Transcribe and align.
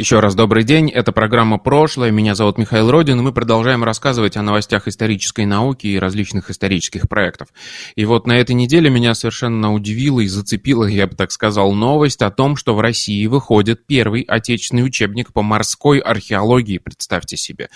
еще 0.00 0.20
раз 0.20 0.34
добрый 0.34 0.64
день, 0.64 0.88
это 0.88 1.12
программа 1.12 1.58
«Прошлое», 1.58 2.10
меня 2.10 2.34
зовут 2.34 2.56
Михаил 2.56 2.90
Родин, 2.90 3.18
и 3.18 3.22
мы 3.22 3.34
продолжаем 3.34 3.84
рассказывать 3.84 4.34
о 4.38 4.42
новостях 4.42 4.88
исторической 4.88 5.44
науки 5.44 5.88
и 5.88 5.98
различных 5.98 6.48
исторических 6.50 7.06
проектов. 7.06 7.48
И 7.96 8.06
вот 8.06 8.26
на 8.26 8.32
этой 8.32 8.52
неделе 8.52 8.88
меня 8.88 9.12
совершенно 9.12 9.74
удивила 9.74 10.20
и 10.20 10.26
зацепила, 10.26 10.86
я 10.86 11.06
бы 11.06 11.16
так 11.16 11.30
сказал, 11.30 11.74
новость 11.74 12.22
о 12.22 12.30
том, 12.30 12.56
что 12.56 12.74
в 12.74 12.80
России 12.80 13.26
выходит 13.26 13.86
первый 13.86 14.22
отечественный 14.22 14.86
учебник 14.86 15.34
по 15.34 15.42
морской 15.42 15.98
археологии, 15.98 16.78
представьте 16.78 17.36
себе. 17.36 17.68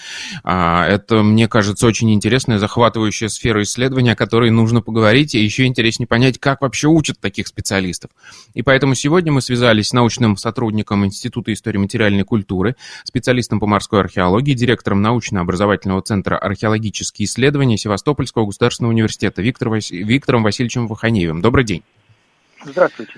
А, 0.45 0.87
это, 0.87 1.23
мне 1.23 1.46
кажется, 1.46 1.87
очень 1.87 2.10
интересная, 2.15 2.59
захватывающая 2.59 3.29
сфера 3.29 3.62
исследования, 3.62 4.12
о 4.12 4.16
которой 4.16 4.51
нужно 4.51 4.80
поговорить, 4.80 5.34
и 5.34 5.45
еще 5.45 5.66
интереснее 5.66 6.06
понять, 6.06 6.38
как 6.38 6.62
вообще 6.62 6.88
учат 6.88 7.20
таких 7.20 7.48
специалистов. 7.48 8.10
И 8.54 8.62
поэтому 8.62 8.95
сегодня 8.95 9.30
мы 9.30 9.43
связались 9.43 9.88
с 9.88 9.93
научным 9.93 10.38
сотрудником 10.38 11.04
Института 11.04 11.52
истории 11.52 11.77
материальной 11.77 12.13
материальной 12.14 12.24
культуры, 12.24 12.77
специалистом 13.04 13.60
по 13.60 13.66
морской 13.66 14.00
археологии, 14.00 14.54
директором 14.54 15.02
научно-образовательного 15.02 16.02
центра 16.02 16.37
археологические 16.37 17.27
исследования 17.27 17.77
Севастопольского 17.77 18.46
государственного 18.46 18.92
университета 18.92 19.42
Виктор 19.42 19.68
Вас... 19.68 19.90
Виктором 19.90 20.42
Васильевичем 20.42 20.87
Ваханеевым. 20.87 21.42
Добрый 21.42 21.64
день. 21.64 21.82
Здравствуйте. 22.65 23.12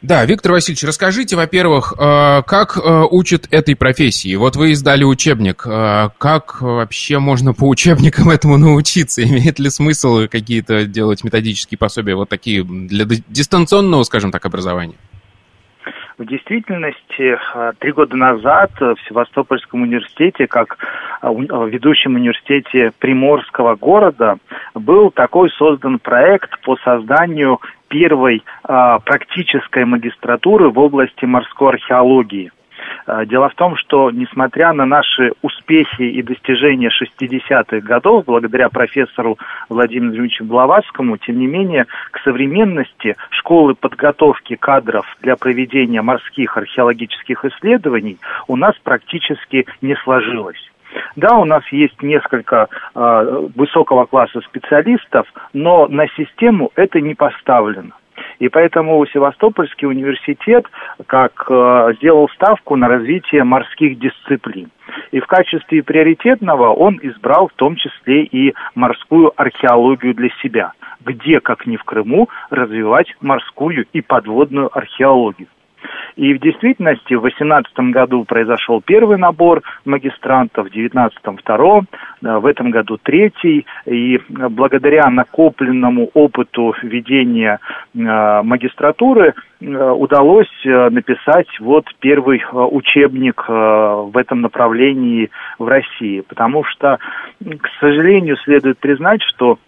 Да, 0.00 0.24
Виктор 0.24 0.52
Васильевич, 0.52 0.82
расскажите, 0.84 1.36
во-первых, 1.36 1.92
э, 1.98 2.42
как 2.46 2.78
э, 2.78 3.04
учат 3.10 3.46
этой 3.50 3.76
профессии? 3.76 4.34
Вот 4.34 4.56
вы 4.56 4.70
издали 4.70 5.04
учебник. 5.04 5.66
Э, 5.66 6.08
как 6.16 6.62
вообще 6.62 7.18
можно 7.18 7.52
по 7.52 7.68
учебникам 7.68 8.30
этому 8.30 8.56
научиться? 8.56 9.22
Имеет 9.22 9.58
ли 9.58 9.68
смысл 9.68 10.26
какие-то 10.30 10.86
делать 10.86 11.22
методические 11.22 11.76
пособия 11.76 12.14
вот 12.14 12.30
такие 12.30 12.64
для 12.64 13.04
дистанционного, 13.28 14.04
скажем 14.04 14.32
так, 14.32 14.46
образования? 14.46 14.94
В 16.18 16.26
действительности, 16.26 17.38
а, 17.54 17.72
три 17.78 17.92
года 17.92 18.16
назад 18.16 18.72
в 18.80 18.96
Севастопольском 19.08 19.82
университете, 19.82 20.48
как 20.48 20.76
а, 21.20 21.28
а, 21.28 21.30
ведущем 21.66 22.16
университете 22.16 22.90
Приморского 22.98 23.76
города, 23.76 24.38
был 24.74 25.12
такой 25.12 25.48
создан 25.50 26.00
проект 26.00 26.60
по 26.62 26.76
созданию 26.78 27.60
первой 27.86 28.42
практической 28.62 29.86
магистратуры 29.86 30.68
в 30.68 30.78
области 30.78 31.24
морской 31.24 31.70
археологии. 31.70 32.50
А, 33.08 33.24
дело 33.24 33.48
в 33.48 33.54
том, 33.54 33.74
что 33.76 34.10
несмотря 34.10 34.72
на 34.74 34.84
наши 34.84 35.32
успехи 35.40 36.02
и 36.02 36.22
достижения 36.22 36.90
60-х 36.90 37.80
годов, 37.80 38.26
благодаря 38.26 38.68
профессору 38.68 39.38
Владимиру 39.70 39.88
Владимировичу 39.98 40.44
Блаватскому, 40.44 41.16
тем 41.16 41.38
не 41.38 41.46
менее, 41.46 41.86
к 42.10 42.20
современности 42.20 43.16
школы 43.30 43.74
подготовки 43.74 44.56
кадров 44.56 45.06
для 45.22 45.36
проведения 45.36 46.02
морских 46.02 46.56
археологических 46.58 47.44
исследований 47.46 48.18
у 48.46 48.56
нас 48.56 48.74
практически 48.82 49.66
не 49.80 49.96
сложилось. 49.96 50.70
Да, 51.16 51.36
у 51.36 51.44
нас 51.44 51.62
есть 51.70 52.02
несколько 52.02 52.68
э, 52.94 53.48
высокого 53.56 54.04
класса 54.04 54.40
специалистов, 54.42 55.26
но 55.52 55.86
на 55.88 56.06
систему 56.08 56.70
это 56.74 57.00
не 57.00 57.14
поставлено. 57.14 57.92
И 58.38 58.48
поэтому 58.48 59.04
Севастопольский 59.06 59.86
университет 59.86 60.64
как 61.06 61.46
э, 61.48 61.94
сделал 61.96 62.28
ставку 62.30 62.76
на 62.76 62.88
развитие 62.88 63.44
морских 63.44 63.98
дисциплин. 63.98 64.70
И 65.10 65.20
в 65.20 65.26
качестве 65.26 65.82
приоритетного 65.82 66.72
он 66.72 66.98
избрал 67.02 67.48
в 67.48 67.52
том 67.54 67.76
числе 67.76 68.24
и 68.24 68.54
морскую 68.74 69.32
археологию 69.36 70.14
для 70.14 70.30
себя. 70.42 70.72
Где, 71.04 71.40
как 71.40 71.66
ни 71.66 71.76
в 71.76 71.84
Крыму, 71.84 72.28
развивать 72.50 73.14
морскую 73.20 73.86
и 73.92 74.00
подводную 74.00 74.76
археологию. 74.76 75.48
И 76.16 76.34
в 76.34 76.40
действительности 76.40 77.14
в 77.14 77.20
2018 77.20 77.78
году 77.92 78.24
произошел 78.24 78.82
первый 78.84 79.18
набор 79.18 79.62
магистрантов, 79.84 80.66
в 80.66 80.72
2019 80.72 81.18
второй, 81.38 81.82
в 82.20 82.46
этом 82.46 82.70
году 82.70 82.98
третий. 83.00 83.66
И 83.86 84.20
благодаря 84.28 85.08
накопленному 85.10 86.10
опыту 86.14 86.74
ведения 86.82 87.60
э, 87.94 88.42
магистратуры 88.42 89.34
э, 89.60 89.64
удалось 89.64 90.50
э, 90.64 90.90
написать 90.90 91.48
вот 91.60 91.86
первый 92.00 92.42
учебник 92.52 93.44
в 93.48 94.12
этом 94.16 94.40
направлении 94.40 95.30
в 95.58 95.68
России. 95.68 96.20
Потому 96.20 96.64
что, 96.64 96.98
к 97.40 97.68
сожалению, 97.80 98.36
следует 98.38 98.78
признать, 98.78 99.22
что 99.22 99.58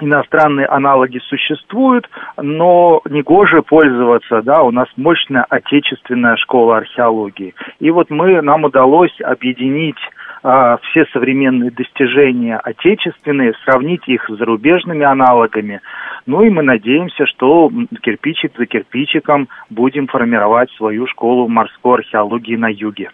иностранные 0.00 0.66
аналоги 0.66 1.18
существуют, 1.18 2.08
но 2.36 3.00
негоже 3.08 3.62
пользоваться, 3.62 4.42
да, 4.42 4.62
у 4.62 4.70
нас 4.70 4.88
мощная 4.96 5.44
отечественная 5.48 6.36
школа 6.36 6.78
археологии. 6.78 7.54
И 7.80 7.90
вот 7.90 8.10
мы, 8.10 8.40
нам 8.42 8.64
удалось 8.64 9.20
объединить 9.20 9.98
а, 10.42 10.78
все 10.78 11.04
современные 11.12 11.70
достижения 11.70 12.58
отечественные, 12.58 13.54
сравнить 13.64 14.06
их 14.08 14.24
с 14.28 14.36
зарубежными 14.36 15.04
аналогами. 15.04 15.80
Ну 16.26 16.42
и 16.42 16.50
мы 16.50 16.62
надеемся, 16.62 17.26
что 17.26 17.70
кирпичик 18.02 18.52
за 18.56 18.66
кирпичиком 18.66 19.48
будем 19.70 20.06
формировать 20.06 20.70
свою 20.72 21.06
школу 21.06 21.48
морской 21.48 21.98
археологии 21.98 22.56
на 22.56 22.68
юге. 22.68 23.10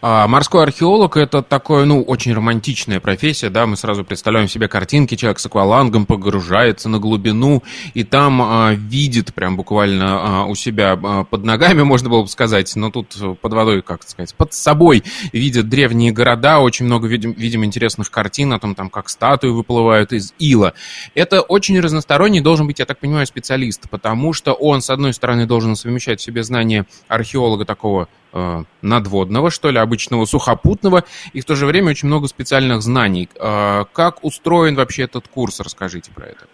А, 0.00 0.26
морской 0.26 0.62
археолог 0.62 1.16
это 1.16 1.42
такое, 1.42 1.84
ну, 1.84 2.02
очень 2.02 2.32
романтичная 2.32 3.00
профессия, 3.00 3.50
да, 3.50 3.66
мы 3.66 3.76
сразу 3.76 4.04
представляем 4.04 4.48
себе 4.48 4.68
картинки, 4.68 5.16
человек 5.16 5.38
с 5.38 5.46
аквалангом 5.46 6.06
погружается 6.06 6.88
на 6.88 6.98
глубину 6.98 7.62
и 7.94 8.04
там 8.04 8.40
а, 8.42 8.72
видит 8.72 9.34
прям 9.34 9.56
буквально 9.56 10.42
а, 10.42 10.44
у 10.46 10.54
себя 10.54 10.98
а, 11.02 11.24
под 11.24 11.44
ногами, 11.44 11.82
можно 11.82 12.08
было 12.08 12.22
бы 12.22 12.28
сказать, 12.28 12.74
но 12.76 12.90
тут 12.90 13.14
под 13.40 13.52
водой, 13.52 13.82
как 13.82 14.02
сказать, 14.04 14.34
под 14.34 14.52
собой 14.54 15.02
видит 15.32 15.68
древние 15.68 16.12
города, 16.12 16.60
очень 16.60 16.86
много 16.86 17.08
видим, 17.08 17.32
видим 17.32 17.64
интересных 17.64 18.10
картин 18.10 18.52
о 18.52 18.58
том, 18.58 18.74
там, 18.74 18.90
как 18.90 19.08
статуи 19.08 19.48
выплывают 19.48 20.12
из 20.12 20.32
ила. 20.38 20.74
Это 21.14 21.40
очень 21.40 21.78
разносторонний 21.80 22.40
должен 22.40 22.66
быть, 22.66 22.78
я 22.78 22.86
так 22.86 22.98
понимаю, 22.98 23.26
специалист, 23.26 23.88
потому 23.90 24.32
что 24.32 24.52
он, 24.52 24.80
с 24.80 24.90
одной 24.90 25.12
стороны, 25.12 25.46
должен 25.46 25.76
совмещать 25.76 26.20
в 26.20 26.22
себе 26.22 26.42
знания 26.42 26.86
археолога 27.08 27.64
такого 27.64 28.08
э, 28.32 28.62
надводного, 28.82 29.50
что 29.50 29.70
ли, 29.70 29.78
обычного 29.78 30.24
сухопутного, 30.24 31.04
и 31.32 31.40
в 31.40 31.44
то 31.44 31.54
же 31.54 31.66
время 31.66 31.90
очень 31.90 32.08
много 32.08 32.26
специальных 32.28 32.82
знаний. 32.82 33.28
Э, 33.40 33.84
как 33.92 34.24
устроен 34.24 34.74
вообще 34.74 35.04
этот 35.04 35.28
курс? 35.28 35.60
Расскажите 35.60 36.12
про 36.12 36.26
это. 36.26 36.46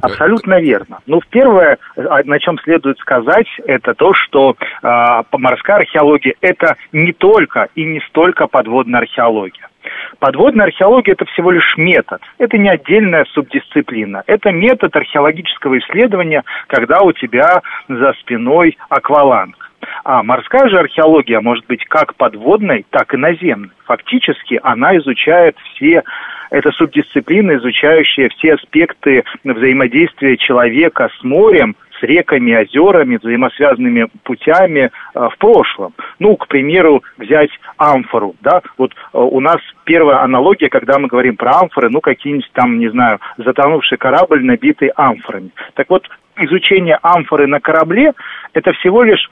Абсолютно 0.00 0.60
верно. 0.60 1.00
Ну, 1.06 1.20
первое, 1.30 1.78
на 1.96 2.38
чем 2.38 2.58
следует 2.60 2.98
сказать, 2.98 3.46
это 3.66 3.94
то, 3.94 4.12
что 4.14 4.56
э, 4.82 5.22
морская 5.32 5.78
археология 5.78 6.34
это 6.40 6.76
не 6.92 7.12
только 7.12 7.68
и 7.74 7.84
не 7.84 8.00
столько 8.08 8.46
подводная 8.46 9.00
археология. 9.00 9.68
Подводная 10.18 10.66
археология 10.66 11.12
это 11.12 11.26
всего 11.26 11.50
лишь 11.50 11.74
метод, 11.76 12.22
это 12.38 12.56
не 12.56 12.68
отдельная 12.68 13.24
субдисциплина, 13.32 14.22
это 14.26 14.50
метод 14.50 14.94
археологического 14.96 15.78
исследования, 15.78 16.42
когда 16.68 17.00
у 17.00 17.12
тебя 17.12 17.60
за 17.88 18.12
спиной 18.20 18.78
акваланг. 18.88 19.56
А 20.04 20.22
морская 20.22 20.68
же 20.68 20.78
археология 20.78 21.40
может 21.40 21.66
быть 21.66 21.84
как 21.84 22.14
подводной, 22.16 22.86
так 22.90 23.14
и 23.14 23.16
наземной. 23.16 23.70
Фактически 23.84 24.60
она 24.62 24.96
изучает 24.98 25.56
все, 25.74 26.02
это 26.50 26.70
субдисциплина, 26.72 27.56
изучающая 27.56 28.28
все 28.30 28.54
аспекты 28.54 29.24
взаимодействия 29.42 30.36
человека 30.36 31.10
с 31.18 31.24
морем, 31.24 31.74
с 31.98 32.02
реками, 32.02 32.54
озерами, 32.54 33.18
взаимосвязанными 33.20 34.08
путями 34.22 34.90
э, 35.14 35.28
в 35.28 35.36
прошлом. 35.38 35.94
Ну, 36.18 36.36
к 36.36 36.48
примеру, 36.48 37.02
взять 37.18 37.50
амфору, 37.76 38.34
да, 38.40 38.62
вот 38.78 38.92
э, 38.92 39.18
у 39.18 39.40
нас 39.40 39.58
первая 39.84 40.22
аналогия, 40.22 40.68
когда 40.68 40.98
мы 40.98 41.08
говорим 41.08 41.36
про 41.36 41.58
амфоры, 41.60 41.88
ну, 41.90 42.00
какие-нибудь 42.00 42.50
там, 42.52 42.78
не 42.78 42.88
знаю, 42.88 43.20
затонувший 43.36 43.98
корабль, 43.98 44.44
набитый 44.44 44.88
амфорами. 44.94 45.50
Так 45.74 45.90
вот, 45.90 46.08
изучение 46.36 46.98
амфоры 47.02 47.46
на 47.46 47.60
корабле– 47.60 48.12
это 48.54 48.72
всего 48.72 49.02
лишь 49.02 49.30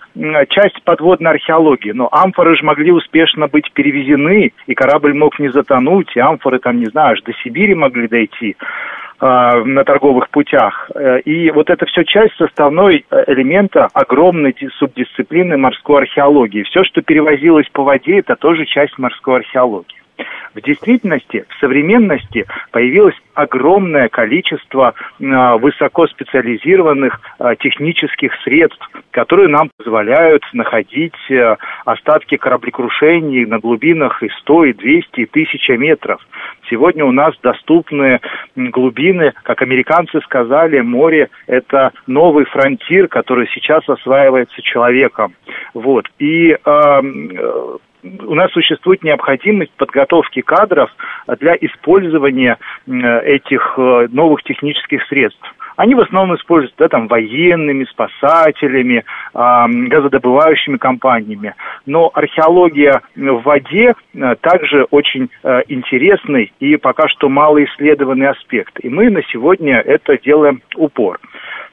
часть 0.48 0.82
подводной 0.84 1.32
археологии. 1.32 1.92
Но 1.92 2.08
амфоры 2.10 2.56
же 2.56 2.64
могли 2.64 2.90
успешно 2.92 3.48
быть 3.48 3.72
перевезены, 3.72 4.52
и 4.66 4.74
корабль 4.74 5.14
мог 5.14 5.38
не 5.38 5.48
затонуть, 5.48 6.14
и 6.16 6.20
амфоры 6.20 6.58
там, 6.58 6.78
не 6.78 6.86
знаю, 6.86 7.12
аж 7.12 7.22
до 7.22 7.32
Сибири 7.42 7.74
могли 7.74 8.08
дойти 8.08 8.56
э, 9.20 9.64
на 9.64 9.84
торговых 9.84 10.28
путях. 10.30 10.90
Э, 10.94 11.20
и 11.20 11.50
вот 11.50 11.70
это 11.70 11.86
все 11.86 12.04
часть 12.04 12.36
составной 12.36 13.04
э, 13.10 13.24
элемента 13.28 13.88
огромной 13.94 14.54
субдисциплины 14.78 15.56
морской 15.56 16.02
археологии. 16.02 16.64
Все, 16.64 16.82
что 16.84 17.00
перевозилось 17.02 17.68
по 17.72 17.84
воде, 17.84 18.18
это 18.18 18.34
тоже 18.36 18.66
часть 18.66 18.98
морской 18.98 19.36
археологии. 19.36 20.01
В 20.54 20.60
действительности, 20.60 21.44
в 21.48 21.60
современности 21.60 22.46
появилось 22.70 23.16
огромное 23.34 24.08
количество 24.08 24.94
а, 25.20 25.56
высокоспециализированных 25.56 27.20
а, 27.38 27.56
технических 27.56 28.32
средств, 28.44 28.86
которые 29.10 29.48
нам 29.48 29.70
позволяют 29.76 30.42
находить 30.52 31.14
а, 31.30 31.56
остатки 31.84 32.36
кораблекрушений 32.36 33.46
на 33.46 33.58
глубинах 33.58 34.22
и 34.22 34.28
100, 34.28 34.64
и 34.66 34.72
200, 34.74 35.20
и 35.20 35.24
1000 35.24 35.76
метров. 35.78 36.20
Сегодня 36.68 37.04
у 37.04 37.12
нас 37.12 37.34
доступны 37.42 38.20
глубины, 38.56 39.32
как 39.42 39.62
американцы 39.62 40.20
сказали, 40.20 40.80
море– 40.80 41.28
это 41.46 41.92
новый 42.06 42.44
фронтир, 42.44 43.08
который 43.08 43.48
сейчас 43.54 43.88
осваивается 43.88 44.60
человеком. 44.62 45.34
Вот. 45.74 46.06
И 46.18 46.52
э, 46.52 47.00
у 48.02 48.34
нас 48.34 48.50
существует 48.52 49.02
необходимость 49.02 49.72
подготовки 49.76 50.40
кадров 50.40 50.90
для 51.38 51.54
использования 51.54 52.58
этих 52.86 53.74
э, 53.76 54.08
новых 54.10 54.42
технических 54.42 55.04
средств. 55.06 55.42
Они 55.76 55.94
в 55.94 56.00
основном 56.00 56.36
используются 56.36 56.76
да, 56.78 56.88
там, 56.88 57.08
военными, 57.08 57.84
спасателями, 57.84 59.04
э, 59.34 59.66
газодобывающими 59.88 60.76
компаниями. 60.76 61.54
Но 61.86 62.10
археология 62.12 63.02
в 63.16 63.42
воде 63.42 63.94
э, 64.14 64.34
также 64.40 64.84
очень 64.90 65.30
э, 65.42 65.62
интересный 65.68 66.52
и 66.60 66.76
пока 66.76 67.08
что 67.08 67.28
малоисследованный 67.28 68.28
аспект. 68.28 68.78
И 68.84 68.88
мы 68.88 69.10
на 69.10 69.22
сегодня 69.24 69.76
это 69.78 70.18
делаем 70.18 70.62
упор. 70.76 71.20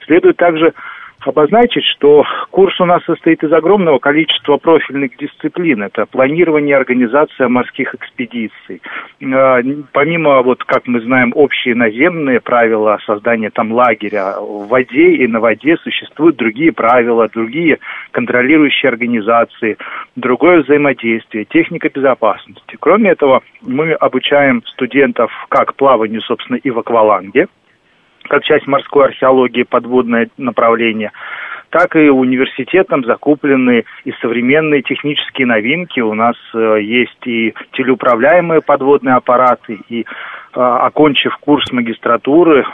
Следует 0.05 0.37
также 0.37 0.73
обозначить, 1.21 1.83
что 1.85 2.23
курс 2.51 2.79
у 2.79 2.85
нас 2.85 3.03
состоит 3.03 3.43
из 3.43 3.51
огромного 3.51 3.99
количества 3.99 4.57
профильных 4.57 5.17
дисциплин. 5.17 5.83
Это 5.83 6.05
планирование 6.05 6.75
организация 6.75 7.47
морских 7.47 7.93
экспедиций. 7.95 8.81
А, 9.21 9.59
помимо, 9.91 10.41
вот, 10.41 10.63
как 10.63 10.87
мы 10.87 11.01
знаем, 11.01 11.31
общие 11.35 11.75
наземные 11.75 12.39
правила 12.39 12.97
создания 13.05 13.49
там 13.49 13.71
лагеря, 13.71 14.35
в 14.39 14.67
воде 14.67 15.15
и 15.15 15.27
на 15.27 15.39
воде 15.39 15.77
существуют 15.77 16.37
другие 16.37 16.71
правила, 16.71 17.27
другие 17.27 17.79
контролирующие 18.11 18.89
организации, 18.89 19.77
другое 20.15 20.63
взаимодействие, 20.63 21.45
техника 21.45 21.89
безопасности. 21.89 22.77
Кроме 22.79 23.11
этого, 23.11 23.41
мы 23.61 23.93
обучаем 23.93 24.63
студентов 24.65 25.31
как 25.49 25.75
плаванию, 25.75 26.21
собственно, 26.21 26.57
и 26.57 26.69
в 26.69 26.79
акваланге– 26.79 27.47
как 28.29 28.43
часть 28.43 28.67
морской 28.67 29.05
археологии 29.05 29.63
подводное 29.63 30.29
направление, 30.37 31.11
так 31.69 31.95
и 31.95 32.09
университетом 32.09 33.03
закуплены 33.03 33.83
и 34.05 34.13
современные 34.21 34.81
технические 34.81 35.47
новинки. 35.47 35.99
У 35.99 36.13
нас 36.13 36.35
э, 36.53 36.79
есть 36.81 37.25
и 37.25 37.53
телеуправляемые 37.73 38.61
подводные 38.61 39.15
аппараты, 39.15 39.79
и 39.89 40.05
окончив 40.59 41.37
курс 41.37 41.71
магистратуры, 41.71 42.65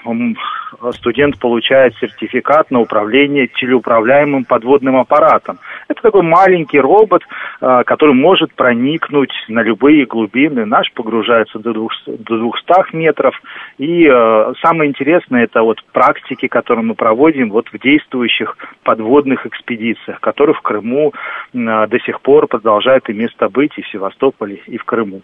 студент 0.93 1.39
получает 1.39 1.95
сертификат 1.97 2.71
на 2.71 2.79
управление 2.79 3.47
телеуправляемым 3.47 4.45
подводным 4.45 4.97
аппаратом. 4.97 5.59
Это 5.87 6.01
такой 6.01 6.23
маленький 6.23 6.79
робот, 6.79 7.23
а, 7.61 7.83
который 7.83 8.15
может 8.15 8.53
проникнуть 8.53 9.33
на 9.47 9.61
любые 9.61 10.05
глубины. 10.05 10.65
Наш 10.65 10.91
погружается 10.93 11.59
до 11.59 11.73
200 11.73 12.95
метров. 12.95 13.39
И 13.77 14.07
а, 14.07 14.53
самое 14.61 14.89
интересное, 14.89 15.43
это 15.43 15.61
вот 15.61 15.83
практики, 15.91 16.47
которые 16.47 16.85
мы 16.85 16.95
проводим 16.95 17.49
вот 17.51 17.67
в 17.71 17.79
действующих 17.79 18.57
подводных 18.83 19.45
экспедициях, 19.45 20.19
которые 20.19 20.55
в 20.55 20.61
Крыму 20.61 21.13
до 21.53 21.99
сих 22.05 22.21
пор 22.21 22.47
продолжают 22.47 23.09
и 23.09 23.13
место 23.13 23.49
быть 23.49 23.77
и 23.77 23.81
в 23.81 23.87
Севастополе, 23.89 24.61
и 24.67 24.77
в 24.77 24.85
Крыму. 24.85 25.21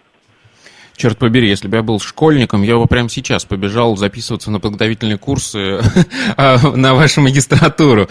Черт 1.01 1.18
побери, 1.18 1.50
если 1.50 1.68
бы 1.68 1.77
я 1.77 1.81
был 1.81 2.00
школьником, 2.00 2.62
я 2.62 2.77
бы 2.77 2.86
прямо 2.86 3.09
сейчас 3.09 3.44
побежал 3.44 3.98
записываться 3.98 4.51
на 4.51 4.59
подготовительные 4.59 5.18
курсы 5.18 5.81
а, 6.38 6.59
на 6.75 6.94
вашу 6.94 7.21
магистратуру. 7.21 8.07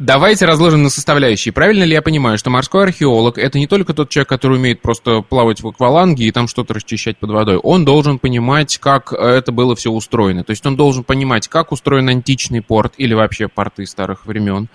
Давайте 0.00 0.46
разложим 0.46 0.82
на 0.82 0.88
составляющие. 0.88 1.52
Правильно 1.52 1.84
ли 1.84 1.92
я 1.92 2.00
понимаю, 2.00 2.38
что 2.38 2.48
морской 2.48 2.84
археолог 2.84 3.36
это 3.36 3.58
не 3.58 3.66
только 3.66 3.92
тот 3.92 4.08
человек, 4.08 4.30
который 4.30 4.56
умеет 4.56 4.80
просто 4.80 5.20
плавать 5.20 5.60
в 5.60 5.68
акваланге 5.68 6.24
и 6.24 6.32
там 6.32 6.48
что-то 6.48 6.72
расчищать 6.72 7.18
под 7.18 7.32
водой. 7.32 7.58
Он 7.58 7.84
должен 7.84 8.18
понимать, 8.18 8.78
как 8.78 9.12
это 9.12 9.52
было 9.52 9.76
все 9.76 9.90
устроено. 9.90 10.42
То 10.42 10.52
есть 10.52 10.64
он 10.64 10.74
должен 10.74 11.04
понимать, 11.04 11.48
как 11.48 11.70
устроен 11.70 12.08
античный 12.08 12.62
порт 12.62 12.94
или 12.96 13.12
вообще 13.12 13.48
порты 13.48 13.84
старых 13.84 14.24
времен. 14.24 14.70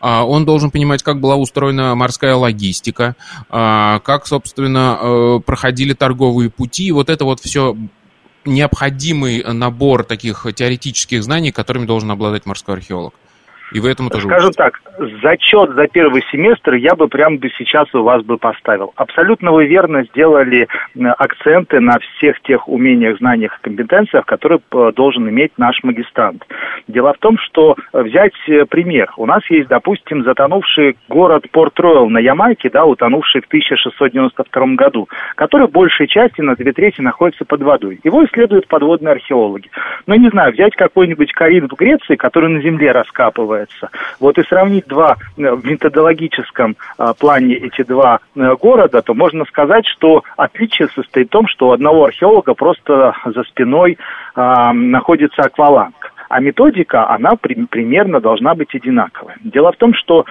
А, 0.00 0.24
он 0.24 0.46
должен 0.46 0.70
понимать, 0.70 1.02
как 1.02 1.20
была 1.20 1.36
устроена 1.36 1.94
морская 1.94 2.34
логистика, 2.34 3.16
а, 3.50 3.98
как, 3.98 4.26
собственно, 4.26 4.98
э, 4.98 5.40
проходили 5.44 5.92
торговые 5.92 6.48
пути. 6.48 6.86
И 6.86 6.92
вот 6.92 7.10
это 7.10 7.26
вот 7.26 7.40
все 7.40 7.76
необходимый 8.46 9.44
набор 9.44 10.04
таких 10.04 10.46
теоретических 10.54 11.22
знаний, 11.22 11.52
которыми 11.52 11.84
должен 11.84 12.10
обладать 12.10 12.46
морской 12.46 12.76
археолог. 12.76 13.12
И 13.72 13.80
вы 13.80 13.90
этому 13.90 14.10
тоже 14.10 14.26
учите. 14.26 14.52
так, 14.56 14.80
зачет 15.22 15.74
за 15.74 15.86
первый 15.86 16.22
семестр 16.30 16.74
я 16.74 16.94
бы 16.94 17.08
прямо 17.08 17.36
бы 17.36 17.50
сейчас 17.56 17.92
у 17.94 18.02
вас 18.02 18.22
бы 18.24 18.36
поставил. 18.36 18.92
Абсолютно 18.96 19.52
вы 19.52 19.66
верно 19.66 20.04
сделали 20.04 20.66
акценты 21.18 21.80
на 21.80 21.98
всех 21.98 22.40
тех 22.42 22.68
умениях, 22.68 23.18
знаниях 23.18 23.58
и 23.58 23.62
компетенциях, 23.62 24.26
которые 24.26 24.60
э, 24.72 24.92
должен 24.94 25.28
иметь 25.28 25.52
наш 25.56 25.82
магистрант. 25.84 26.44
Дело 26.88 27.12
в 27.12 27.18
том, 27.18 27.38
что 27.38 27.76
э, 27.92 28.02
взять 28.02 28.32
э, 28.48 28.64
пример. 28.66 29.12
У 29.16 29.26
нас 29.26 29.42
есть, 29.50 29.68
допустим, 29.68 30.24
затонувший 30.24 30.96
город 31.08 31.46
Порт-Ройл 31.52 32.08
на 32.08 32.18
Ямайке, 32.18 32.70
да, 32.70 32.84
утонувший 32.84 33.42
в 33.42 33.46
1692 33.46 34.66
году, 34.74 35.08
который 35.36 35.68
в 35.68 35.72
большей 35.72 36.08
части 36.08 36.40
на 36.40 36.56
две 36.56 36.72
трети 36.72 37.00
находится 37.00 37.44
под 37.44 37.62
водой. 37.62 38.00
Его 38.02 38.24
исследуют 38.24 38.66
подводные 38.66 39.12
археологи. 39.12 39.70
Ну, 40.06 40.14
не 40.16 40.28
знаю, 40.30 40.52
взять 40.52 40.74
какой-нибудь 40.74 41.32
Карин 41.32 41.68
в 41.68 41.74
Греции, 41.74 42.16
который 42.16 42.50
на 42.50 42.60
земле 42.60 42.92
раскапывает 42.92 43.59
называется. 43.60 43.90
Вот 44.18 44.38
и 44.38 44.42
сравнить 44.44 44.86
два 44.86 45.16
э, 45.36 45.50
в 45.50 45.64
методологическом 45.64 46.76
а, 46.98 47.14
плане 47.14 47.54
эти 47.54 47.82
два 47.82 48.20
э, 48.34 48.54
города, 48.60 49.02
то 49.02 49.14
можно 49.14 49.44
сказать, 49.46 49.86
что 49.86 50.22
отличие 50.36 50.88
состоит 50.88 51.28
в 51.28 51.30
том, 51.30 51.46
что 51.48 51.68
у 51.68 51.72
одного 51.72 52.04
археолога 52.04 52.54
просто 52.54 53.14
за 53.24 53.42
спиной 53.44 53.98
а, 54.34 54.72
находится 54.72 55.42
акваланг. 55.42 55.94
А 56.28 56.40
методика, 56.40 57.08
она 57.08 57.32
при, 57.40 57.54
примерно 57.66 58.20
должна 58.20 58.54
быть 58.54 58.74
одинаковая. 58.74 59.36
Дело 59.42 59.72
в 59.72 59.76
том, 59.76 59.94
что 59.94 60.24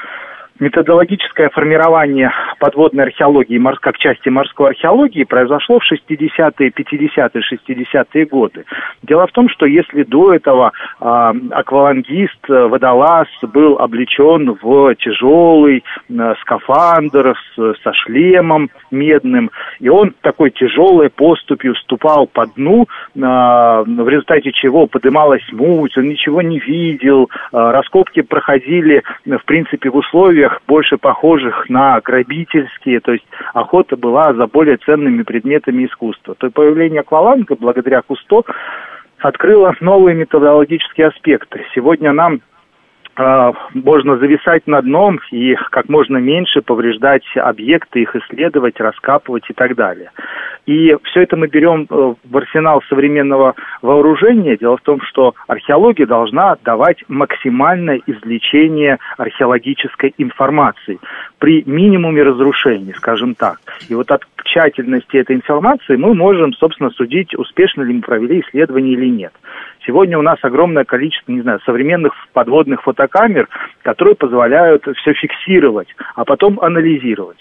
методологическое 0.60 1.50
формирование 1.50 2.32
подводной 2.60 3.06
археологии 3.06 3.60
как 3.82 3.98
части 3.98 4.30
морской 4.30 4.70
археологии 4.70 5.24
произошло 5.24 5.80
в 5.80 5.92
60-е, 5.92 6.70
50-е, 6.70 7.44
60-е 7.80 8.26
годы. 8.26 8.66
Дело 9.04 9.28
в 9.28 9.32
том, 9.32 9.50
что 9.50 9.66
если 9.66 10.04
до 10.04 10.34
этого 10.34 10.72
э, 11.00 11.34
аквалангист, 11.52 12.48
водолаз 12.48 13.28
был 13.42 13.78
облечен 13.80 14.58
в 14.62 14.96
тяжелый 14.96 15.84
э, 16.10 16.34
скафандр 16.42 17.36
с, 17.56 17.74
со 17.84 17.94
шлемом 17.94 18.70
медным, 18.92 19.52
и 19.80 19.90
он 19.90 20.14
такой 20.22 20.52
тяжелой 20.52 21.10
поступью 21.10 21.76
ступал 21.76 22.28
по 22.28 22.46
дну, 22.48 22.84
э, 22.84 23.20
в 23.20 24.10
результате 24.10 24.52
чего 24.52 24.88
подымалась 24.88 25.44
муть, 25.52 25.98
он 25.98 26.10
ничего 26.10 26.42
не 26.42 26.60
видел, 26.60 27.30
э, 27.30 27.58
раскопки 27.58 28.22
проходили, 28.22 29.04
в 29.26 29.46
принципе, 29.46 29.90
в 29.90 29.96
условиях 29.96 30.49
условиях, 30.50 30.62
больше 30.68 30.98
похожих 30.98 31.70
на 31.70 32.00
грабительские, 32.02 33.00
то 33.00 33.12
есть 33.12 33.26
охота 33.54 33.96
была 33.96 34.34
за 34.34 34.48
более 34.48 34.78
ценными 34.78 35.24
предметами 35.24 35.86
искусства. 35.86 36.36
То 36.36 36.50
появление 36.52 37.02
акваланга 37.02 37.56
благодаря 37.56 38.02
Кусто 38.02 38.42
открыло 39.20 39.74
новые 39.82 40.16
методологические 40.16 41.08
аспекты. 41.08 41.66
Сегодня 41.76 42.14
нам 42.14 42.42
можно 43.74 44.18
зависать 44.18 44.66
на 44.66 44.82
дном 44.82 45.20
и 45.32 45.56
как 45.72 45.90
можно 45.90 46.18
меньше 46.18 46.62
повреждать 46.62 47.24
объекты, 47.36 48.02
их 48.02 48.16
исследовать, 48.16 48.80
раскапывать 48.80 49.44
и 49.50 49.54
так 49.54 49.76
далее. 49.76 50.12
И 50.66 50.96
все 51.04 51.24
это 51.24 51.36
мы 51.36 51.48
берем 51.48 51.88
э, 51.90 52.14
в 52.24 52.38
арсенал 52.38 52.82
современного 52.88 53.56
вооружения. 53.82 54.56
Дело 54.56 54.78
в 54.78 54.82
том, 54.82 55.02
что 55.02 55.34
археология 55.48 56.06
должна 56.06 56.58
давать 56.64 57.04
максимальное 57.08 58.02
извлечение 58.06 59.00
археологической 59.18 60.14
информации 60.18 61.00
при 61.40 61.64
минимуме 61.66 62.22
разрушений, 62.22 62.94
скажем 62.94 63.34
так. 63.34 63.58
И 63.90 63.96
вот 63.96 64.12
от 64.12 64.22
тщательности 64.44 65.18
этой 65.18 65.36
информации 65.36 65.96
мы 65.96 66.14
можем, 66.14 66.54
собственно, 66.54 66.92
судить, 66.92 67.34
успешно 67.36 67.82
ли 67.82 67.94
мы 67.94 68.02
провели 68.02 68.42
исследование 68.42 68.94
или 68.94 69.08
нет. 69.08 69.34
Сегодня 69.86 70.18
у 70.18 70.22
нас 70.22 70.38
огромное 70.42 70.84
количество, 70.84 71.32
не 71.32 71.42
знаю, 71.42 71.60
современных 71.66 72.14
подводных 72.34 72.84
фотокамер, 72.84 73.48
которые 73.82 74.16
позволяют 74.16 74.86
все 74.98 75.14
фиксировать, 75.14 75.88
а 76.16 76.26
потом 76.26 76.60
анализировать. 76.60 77.40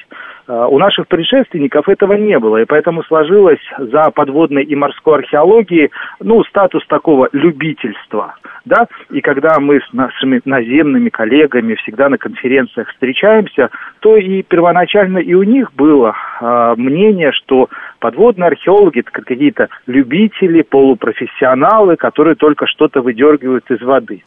А, 0.48 0.66
у 0.66 0.78
наших 0.78 1.08
предшественников 1.08 1.88
этого 1.88 2.14
не 2.14 2.38
было, 2.38 2.58
и 2.58 2.64
поэтому 2.64 3.02
сложилось 3.04 3.60
за 3.78 4.10
подводной 4.10 4.64
и 4.64 4.74
морской 4.74 5.18
археологией, 5.18 5.90
ну, 6.20 6.42
статус 6.44 6.86
такого 6.86 7.28
любительства. 7.32 8.34
да, 8.64 8.86
и 9.10 9.20
когда 9.20 9.58
мы 9.60 9.80
с 9.80 9.92
нашими 9.92 10.40
наземными 10.44 11.08
коллегами 11.08 11.74
всегда 11.74 12.08
на 12.08 12.18
конференциях 12.18 12.88
встречаемся, 12.88 13.70
то 14.00 14.16
и 14.16 14.42
первоначально 14.42 15.18
и 15.18 15.34
у 15.34 15.42
них 15.42 15.72
было 15.72 16.14
э, 16.40 16.74
мнение, 16.76 17.32
что 17.32 17.68
подводные 17.98 18.48
археологи 18.48 19.00
это 19.00 19.10
какие-то 19.10 19.68
любители, 19.86 20.62
полупрофессионалы, 20.62 21.96
которые 21.96 22.27
только 22.34 22.66
что-то 22.66 23.00
выдергивают 23.02 23.70
из 23.70 23.80
воды. 23.82 24.22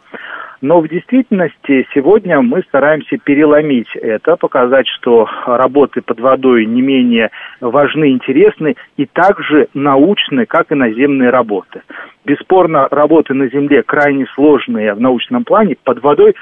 Но 0.62 0.80
в 0.80 0.88
действительности 0.88 1.88
сегодня 1.94 2.40
мы 2.42 2.62
стараемся 2.68 3.18
переломить 3.18 3.90
это, 3.96 4.36
показать, 4.36 4.88
что 4.88 5.28
работы 5.48 6.02
под 6.02 6.20
водой 6.20 6.68
не 6.68 6.84
менее 6.84 7.32
важны, 7.60 8.12
интересны 8.12 8.76
и 8.96 9.08
также 9.08 9.70
научны, 9.74 10.46
как 10.46 10.72
и 10.72 10.76
наземные 10.76 11.32
работы. 11.32 11.82
Бесспорно, 12.26 12.88
работы 12.92 13.34
на 13.34 13.48
Земле 13.48 13.82
крайне 13.82 14.28
сложные 14.36 14.94
в 14.94 15.02
научном 15.02 15.46
плане, 15.46 15.78
под 15.84 16.04
водой 16.04 16.36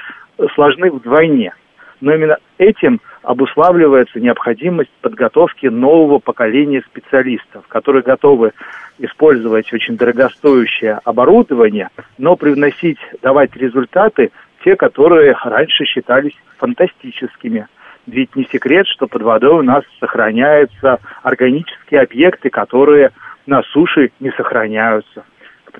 сложны 0.54 0.90
вдвойне. 0.90 1.54
Но 2.00 2.14
именно 2.14 2.38
этим 2.58 3.00
обуславливается 3.22 4.20
необходимость 4.20 4.90
подготовки 5.02 5.66
нового 5.66 6.18
поколения 6.18 6.82
специалистов, 6.82 7.66
которые 7.68 8.02
готовы 8.02 8.52
использовать 8.98 9.72
очень 9.72 9.96
дорогостоящее 9.96 11.00
оборудование, 11.04 11.88
но 12.18 12.36
привносить, 12.36 12.98
давать 13.22 13.54
результаты, 13.56 14.30
те, 14.64 14.76
которые 14.76 15.34
раньше 15.44 15.84
считались 15.84 16.34
фантастическими. 16.58 17.66
Ведь 18.06 18.34
не 18.34 18.44
секрет, 18.44 18.86
что 18.86 19.06
под 19.06 19.22
водой 19.22 19.60
у 19.60 19.62
нас 19.62 19.84
сохраняются 19.98 20.98
органические 21.22 22.00
объекты, 22.00 22.50
которые 22.50 23.10
на 23.46 23.62
суше 23.62 24.10
не 24.20 24.30
сохраняются. 24.32 25.24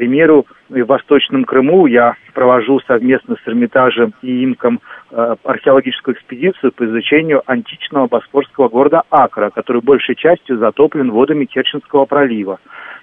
Примеру, 0.00 0.47
в 0.71 0.83
Восточном 0.85 1.45
Крыму 1.45 1.85
я 1.85 2.14
провожу 2.33 2.80
совместно 2.87 3.37
с 3.37 3.47
Эрмитажем 3.47 4.14
и 4.23 4.45
Имком 4.45 4.80
э, 5.11 5.37
археологическую 5.45 6.14
экспедицию 6.14 6.73
по 6.73 6.87
изучению 6.87 7.42
античного 7.45 8.07
босфорского 8.07 8.71
города 8.71 9.02
Акра, 9.11 9.50
который 9.50 9.83
большей 9.83 10.14
частью 10.14 10.57
затоплен 10.57 11.11
водами 11.11 11.45
Керченского 11.45 12.07
пролива. 12.07 12.61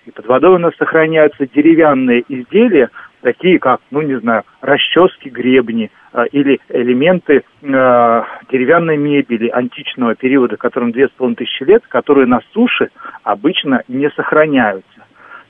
И 0.07 0.11
под 0.11 0.25
водой 0.25 0.55
у 0.55 0.57
нас 0.57 0.73
сохраняются 0.79 1.45
деревянные 1.45 2.23
изделия, 2.29 2.89
такие 3.21 3.59
как, 3.59 3.79
ну 3.91 4.01
не 4.01 4.19
знаю, 4.19 4.41
расчески 4.61 5.29
гребни 5.29 5.91
э, 6.13 6.25
или 6.31 6.59
элементы 6.69 7.43
э, 7.61 8.23
деревянной 8.49 8.97
мебели 8.97 9.49
античного 9.49 10.15
периода, 10.15 10.57
которым 10.57 10.93
две 10.93 11.09
с 11.09 11.11
половиной 11.11 11.35
тысячи 11.35 11.61
лет, 11.61 11.83
которые 11.87 12.25
на 12.25 12.39
суше 12.53 12.89
обычно 13.21 13.83
не 13.87 14.09
сохраняются. 14.09 15.03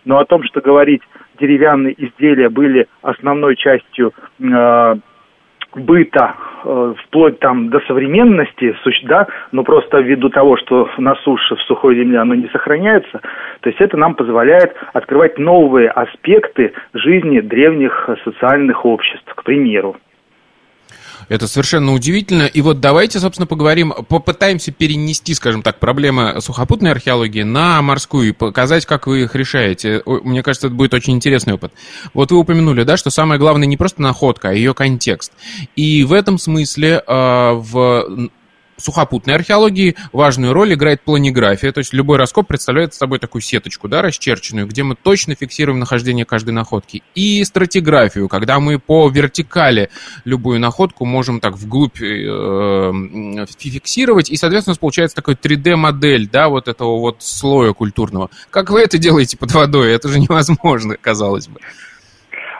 Но 0.07 0.19
о 0.19 0.25
том, 0.25 0.41
что 0.43 0.61
говорить 0.61 1.01
деревянные 1.39 1.95
изделия 1.97 2.49
были 2.49 2.87
основной 3.01 3.55
частью 3.55 4.13
э, 4.39 4.95
быта 5.75 6.35
э, 6.63 6.93
вплоть 7.03 7.39
там 7.39 7.69
до 7.69 7.79
современности, 7.81 8.75
да, 9.03 9.27
но 9.51 9.63
просто 9.63 9.99
ввиду 9.99 10.29
того, 10.29 10.57
что 10.57 10.89
на 10.97 11.15
суше 11.15 11.55
в 11.55 11.61
сухой 11.61 11.95
земле 11.95 12.19
оно 12.19 12.35
не 12.35 12.47
сохраняется, 12.47 13.19
то 13.61 13.69
есть 13.69 13.79
это 13.79 13.97
нам 13.97 14.15
позволяет 14.15 14.75
открывать 14.93 15.37
новые 15.37 15.89
аспекты 15.89 16.73
жизни 16.93 17.39
древних 17.39 18.09
социальных 18.23 18.85
обществ, 18.85 19.33
к 19.33 19.43
примеру. 19.43 19.95
Это 21.29 21.47
совершенно 21.47 21.93
удивительно. 21.93 22.43
И 22.43 22.61
вот 22.61 22.79
давайте, 22.79 23.19
собственно, 23.19 23.47
поговорим, 23.47 23.93
попытаемся 24.07 24.71
перенести, 24.71 25.33
скажем 25.33 25.61
так, 25.61 25.79
проблемы 25.79 26.39
сухопутной 26.41 26.91
археологии 26.91 27.43
на 27.43 27.81
морскую 27.81 28.29
и 28.29 28.31
показать, 28.31 28.85
как 28.85 29.07
вы 29.07 29.23
их 29.23 29.35
решаете. 29.35 30.01
Мне 30.05 30.43
кажется, 30.43 30.67
это 30.67 30.75
будет 30.75 30.93
очень 30.93 31.13
интересный 31.13 31.53
опыт. 31.53 31.73
Вот 32.13 32.31
вы 32.31 32.37
упомянули, 32.37 32.83
да, 32.83 32.97
что 32.97 33.09
самое 33.09 33.39
главное 33.39 33.67
не 33.67 33.77
просто 33.77 34.01
находка, 34.01 34.49
а 34.49 34.53
ее 34.53 34.73
контекст. 34.73 35.33
И 35.75 36.03
в 36.03 36.13
этом 36.13 36.37
смысле 36.37 37.03
э, 37.05 37.51
в 37.53 38.29
сухопутной 38.77 39.35
археологии 39.35 39.95
важную 40.13 40.53
роль 40.53 40.73
играет 40.73 41.01
планиграфия, 41.01 41.71
то 41.71 41.79
есть 41.79 41.93
любой 41.93 42.17
раскоп 42.17 42.47
представляет 42.47 42.93
собой 42.93 43.19
такую 43.19 43.41
сеточку, 43.41 43.87
да, 43.87 44.01
расчерченную, 44.01 44.67
где 44.67 44.83
мы 44.83 44.95
точно 44.95 45.35
фиксируем 45.35 45.79
нахождение 45.79 46.25
каждой 46.25 46.51
находки. 46.51 47.03
И 47.15 47.43
стратиграфию, 47.43 48.27
когда 48.27 48.59
мы 48.59 48.79
по 48.79 49.09
вертикали 49.09 49.89
любую 50.25 50.59
находку 50.59 51.05
можем 51.05 51.39
так 51.39 51.57
вглубь 51.57 52.01
э, 52.01 53.45
фиксировать, 53.57 54.29
и, 54.29 54.37
соответственно, 54.37 54.75
получается 54.79 55.15
такой 55.15 55.35
3D-модель, 55.35 56.29
да, 56.29 56.49
вот 56.49 56.67
этого 56.67 56.99
вот 56.99 57.17
слоя 57.19 57.73
культурного. 57.73 58.29
Как 58.49 58.69
вы 58.69 58.81
это 58.81 58.97
делаете 58.97 59.37
под 59.37 59.51
водой? 59.51 59.93
Это 59.93 60.07
же 60.09 60.19
невозможно, 60.19 60.95
казалось 60.99 61.47
бы. 61.47 61.59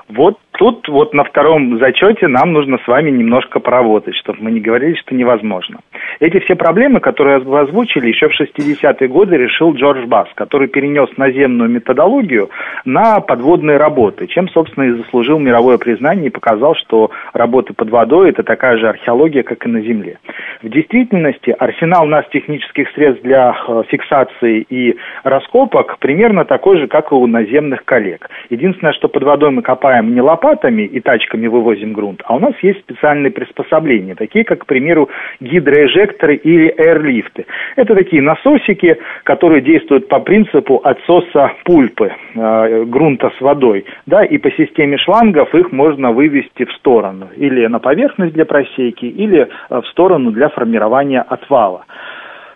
Вот 0.09 0.39
тут 0.57 0.87
вот 0.89 1.13
на 1.13 1.23
втором 1.23 1.79
зачете 1.79 2.27
нам 2.27 2.51
нужно 2.51 2.77
с 2.83 2.87
вами 2.87 3.11
немножко 3.11 3.59
поработать, 3.59 4.15
чтобы 4.15 4.39
мы 4.41 4.51
не 4.51 4.59
говорили, 4.59 4.95
что 4.95 5.15
невозможно. 5.15 5.79
Эти 6.19 6.39
все 6.39 6.55
проблемы, 6.55 6.99
которые 6.99 7.39
вы 7.39 7.59
озвучили, 7.59 8.07
еще 8.07 8.27
в 8.27 8.39
60-е 8.39 9.07
годы 9.07 9.37
решил 9.37 9.73
Джордж 9.73 10.05
Басс, 10.05 10.27
который 10.35 10.67
перенес 10.67 11.09
наземную 11.17 11.69
методологию 11.69 12.49
на 12.85 13.19
подводные 13.19 13.77
работы, 13.77 14.27
чем, 14.27 14.49
собственно, 14.49 14.85
и 14.85 14.91
заслужил 14.91 15.39
мировое 15.39 15.77
признание 15.77 16.27
и 16.27 16.31
показал, 16.31 16.75
что 16.75 17.11
работы 17.33 17.73
под 17.73 17.89
водой– 17.89 18.29
это 18.31 18.43
такая 18.43 18.77
же 18.77 18.87
археология, 18.89 19.43
как 19.43 19.65
и 19.65 19.69
на 19.69 19.81
Земле. 19.81 20.17
В 20.61 20.69
действительности 20.69 21.55
арсенал 21.57 22.05
у 22.05 22.09
нас 22.09 22.25
технических 22.31 22.89
средств 22.91 23.23
для 23.23 23.55
э, 23.67 23.83
фиксации 23.89 24.65
и 24.69 24.97
раскопок 25.23 25.97
примерно 25.99 26.45
такой 26.45 26.79
же, 26.79 26.87
как 26.87 27.11
и 27.11 27.15
у 27.15 27.27
наземных 27.27 27.85
коллег. 27.85 28.29
Единственное, 28.49 28.93
что 28.93 29.07
под 29.07 29.23
водой 29.23 29.51
мы 29.51 29.61
копаем 29.61 30.13
не 30.13 30.21
лопатой, 30.21 30.46
лопатами 30.47 30.83
и 30.83 30.99
тачками 30.99 31.47
вывозим 31.47 31.93
грунт, 31.93 32.21
а 32.25 32.35
у 32.35 32.39
нас 32.39 32.53
есть 32.61 32.79
специальные 32.79 33.31
приспособления, 33.31 34.15
такие 34.15 34.45
как, 34.45 34.59
к 34.59 34.65
примеру, 34.65 35.09
гидроэжекторы 35.39 36.35
или 36.35 36.73
эрлифты. 36.77 37.45
Это 37.75 37.95
такие 37.95 38.21
насосики, 38.21 38.97
которые 39.23 39.61
действуют 39.61 40.07
по 40.07 40.19
принципу 40.19 40.81
отсоса 40.83 41.51
пульпы 41.63 42.11
э, 42.35 42.83
грунта 42.85 43.31
с 43.37 43.41
водой, 43.41 43.85
да, 44.05 44.23
и 44.23 44.37
по 44.37 44.51
системе 44.51 44.97
шлангов 44.97 45.53
их 45.53 45.71
можно 45.71 46.11
вывести 46.11 46.65
в 46.65 46.71
сторону, 46.73 47.27
или 47.35 47.67
на 47.67 47.79
поверхность 47.79 48.33
для 48.33 48.45
просейки, 48.45 49.05
или 49.05 49.47
э, 49.69 49.81
в 49.81 49.87
сторону 49.87 50.31
для 50.31 50.49
формирования 50.49 51.21
отвала. 51.21 51.85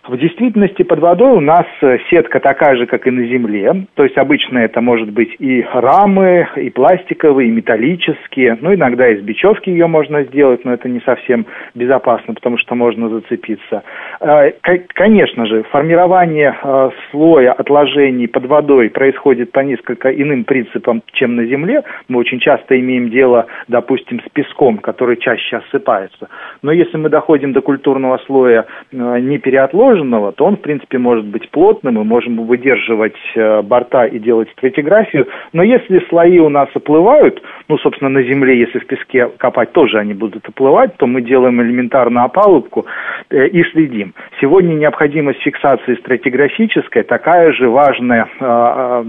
В 0.08 0.18
действительности 0.18 0.82
под 0.82 1.00
водой 1.00 1.32
у 1.34 1.42
нас 1.42 1.66
э, 1.82 2.00
сетка 2.10 2.40
такая 2.40 2.76
же, 2.76 2.88
как 2.88 3.06
и 3.06 3.12
на 3.12 3.24
Земле. 3.28 3.86
То 3.94 4.04
есть 4.04 4.18
обычно 4.18 4.58
это 4.58 4.82
может 4.82 5.12
быть 5.12 5.36
и 5.38 5.64
рамы, 5.74 6.48
и 6.56 6.72
пластиковые, 6.72 7.50
и 7.50 7.52
металлические. 7.52 8.58
Ну, 8.62 8.74
иногда 8.74 9.08
из 9.10 9.22
бечевки 9.22 9.70
ее 9.70 9.86
можно 9.86 10.24
сделать, 10.24 10.66
но 10.66 10.74
это 10.74 10.90
не 10.90 11.02
совсем 11.02 11.46
безопасно, 11.76 12.34
потому 12.34 12.58
что 12.58 12.74
можно 12.74 13.10
зацепиться. 13.10 13.84
Э, 14.22 14.54
конечно 14.88 15.46
же, 15.46 15.64
формирование 15.70 16.58
э, 16.64 16.90
слоя 17.12 17.52
отложений 17.52 18.28
под 18.28 18.48
водой 18.48 18.90
происходит 18.90 19.52
по 19.52 19.60
несколько 19.60 20.10
иным 20.10 20.46
принципам, 20.46 21.04
чем 21.14 21.36
на 21.36 21.46
Земле. 21.46 21.84
Мы 22.08 22.20
очень 22.20 22.40
часто 22.40 22.80
имеем 22.80 23.12
дело, 23.12 23.46
допустим, 23.68 24.20
с 24.20 24.30
песком, 24.34 24.80
который 24.80 25.18
чаще 25.18 25.58
осыпается. 25.58 26.28
Но 26.64 26.72
если 26.72 26.98
мы 26.98 27.10
доходим 27.10 27.54
до 27.54 27.62
культурного 27.62 28.18
слоя 28.26 28.66
не 28.92 29.38
переотложенного, 29.38 29.91
отложенного, 29.92 30.32
то 30.32 30.46
он, 30.46 30.58
в 30.58 30.62
принципе, 30.62 30.98
может 30.98 31.26
быть 31.26 31.50
плотным, 31.50 31.96
мы 31.96 32.04
можем 32.04 32.46
выдерживать 32.46 33.16
э, 33.36 33.62
борта 33.62 34.06
и 34.06 34.20
делать 34.20 34.50
стратиграфию. 34.52 35.28
Но 35.54 35.64
если 35.64 36.00
слои 36.10 36.40
у 36.40 36.50
нас 36.50 36.70
оплывают, 36.74 37.42
ну, 37.68 37.78
собственно, 37.78 38.10
на 38.10 38.24
земле, 38.24 38.60
если 38.60 38.80
в 38.80 38.86
песке 38.86 39.30
копать, 39.38 39.72
тоже 39.72 39.98
они 39.98 40.14
будут 40.14 40.48
оплывать, 40.48 40.96
то 40.98 41.08
мы 41.08 41.22
делаем 41.22 41.62
элементарную 41.62 42.26
опалубку 42.26 42.86
э, 43.30 43.48
и 43.48 43.64
следим. 43.72 44.14
Сегодня 44.40 44.74
необходимость 44.74 45.42
фиксации 45.42 45.96
стратиграфической 45.96 47.04
такая 47.04 47.52
же 47.54 47.70
важная 47.70 48.28
э, 48.40 49.04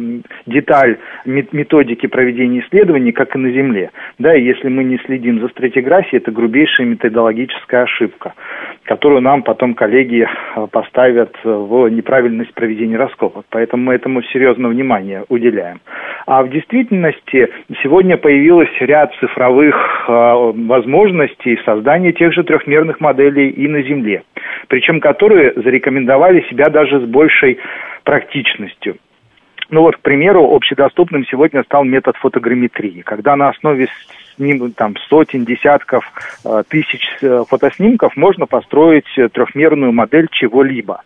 деталь 0.47 0.99
методики 1.25 2.07
проведения 2.07 2.61
исследований, 2.61 3.13
как 3.13 3.35
и 3.37 3.39
на 3.39 3.51
Земле. 3.51 3.91
Да, 4.19 4.35
и 4.35 4.43
если 4.43 4.69
мы 4.69 4.85
не 4.85 4.99
следим 4.99 5.41
за 5.41 5.49
стратиграфией, 5.49 6.19
это 6.19 6.31
грубейшая 6.31 6.87
методологическая 6.87 7.83
ошибка, 7.83 8.35
которую 8.85 9.21
нам 9.23 9.43
потом 9.43 9.75
коллеги 9.75 10.27
поставят 10.73 11.37
в 11.45 11.89
неправильность 11.89 12.53
проведения 12.55 12.97
раскопок. 12.97 13.45
Поэтому 13.51 13.85
мы 13.85 13.95
этому 13.95 14.23
серьезное 14.23 14.71
внимание 14.71 15.25
уделяем. 15.29 15.81
А 16.27 16.43
в 16.43 16.49
действительности 16.49 17.49
сегодня 17.83 18.17
появилось 18.17 18.71
ряд 18.81 19.15
цифровых 19.21 19.77
э, 20.09 20.13
возможностей 20.67 21.59
создания 21.65 22.13
тех 22.13 22.33
же 22.33 22.43
трехмерных 22.43 23.01
моделей 23.01 23.51
и 23.51 23.69
на 23.69 23.83
Земле. 23.83 24.23
Причем 24.69 25.01
которые 25.01 25.53
зарекомендовали 25.55 26.41
себя 26.49 26.69
даже 26.69 27.01
с 27.01 27.05
большей 27.05 27.59
практичностью. 28.05 28.97
Ну 29.71 29.83
вот, 29.83 29.97
к 29.97 30.01
примеру, 30.01 30.55
общедоступным 30.55 31.25
сегодня 31.27 31.63
стал 31.65 31.85
метод 31.85 32.17
фотограмметрии, 32.17 33.03
когда 33.03 33.37
на 33.37 33.49
основе 33.49 33.89
сним, 34.37 34.73
там, 34.73 34.97
сотен, 35.09 35.45
десятков, 35.45 36.05
э, 36.45 36.63
тысяч 36.69 37.07
э, 37.21 37.45
фотоснимков 37.49 38.17
можно 38.17 38.47
построить 38.47 39.07
трехмерную 39.33 39.93
модель 39.93 40.29
чего-либо. 40.31 41.03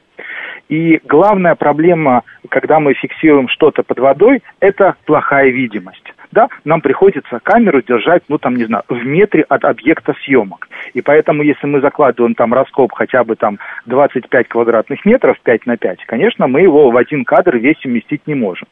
И 0.69 1.01
главная 1.05 1.55
проблема, 1.55 2.23
когда 2.49 2.81
мы 2.81 2.95
фиксируем 2.95 3.49
что-то 3.49 3.83
под 3.83 3.99
водой, 4.01 4.43
это 4.61 4.97
плохая 5.05 5.51
видимость. 5.51 6.13
да, 6.33 6.49
нам 6.65 6.81
приходится 6.81 7.39
камеру 7.43 7.81
держать, 7.83 8.23
ну, 8.29 8.39
там, 8.39 8.57
не 8.57 8.65
знаю, 8.65 8.83
в 8.89 9.07
метре 9.07 9.43
от 9.49 9.65
объекта 9.65 10.15
съемок. 10.25 10.69
И 10.93 11.01
поэтому, 11.01 11.43
если 11.43 11.67
мы 11.67 11.81
закладываем 11.81 12.35
там 12.35 12.53
раскоп 12.53 12.93
хотя 12.93 13.25
бы 13.25 13.37
там 13.37 13.59
25 13.87 14.49
квадратных 14.49 15.05
метров, 15.05 15.39
5 15.41 15.67
на 15.67 15.77
5, 15.77 16.05
конечно, 16.07 16.47
мы 16.47 16.63
его 16.63 16.91
в 16.91 16.97
один 16.97 17.25
кадр 17.25 17.57
весь 17.57 17.83
уместить 17.85 18.27
не 18.27 18.35
можем. 18.35 18.67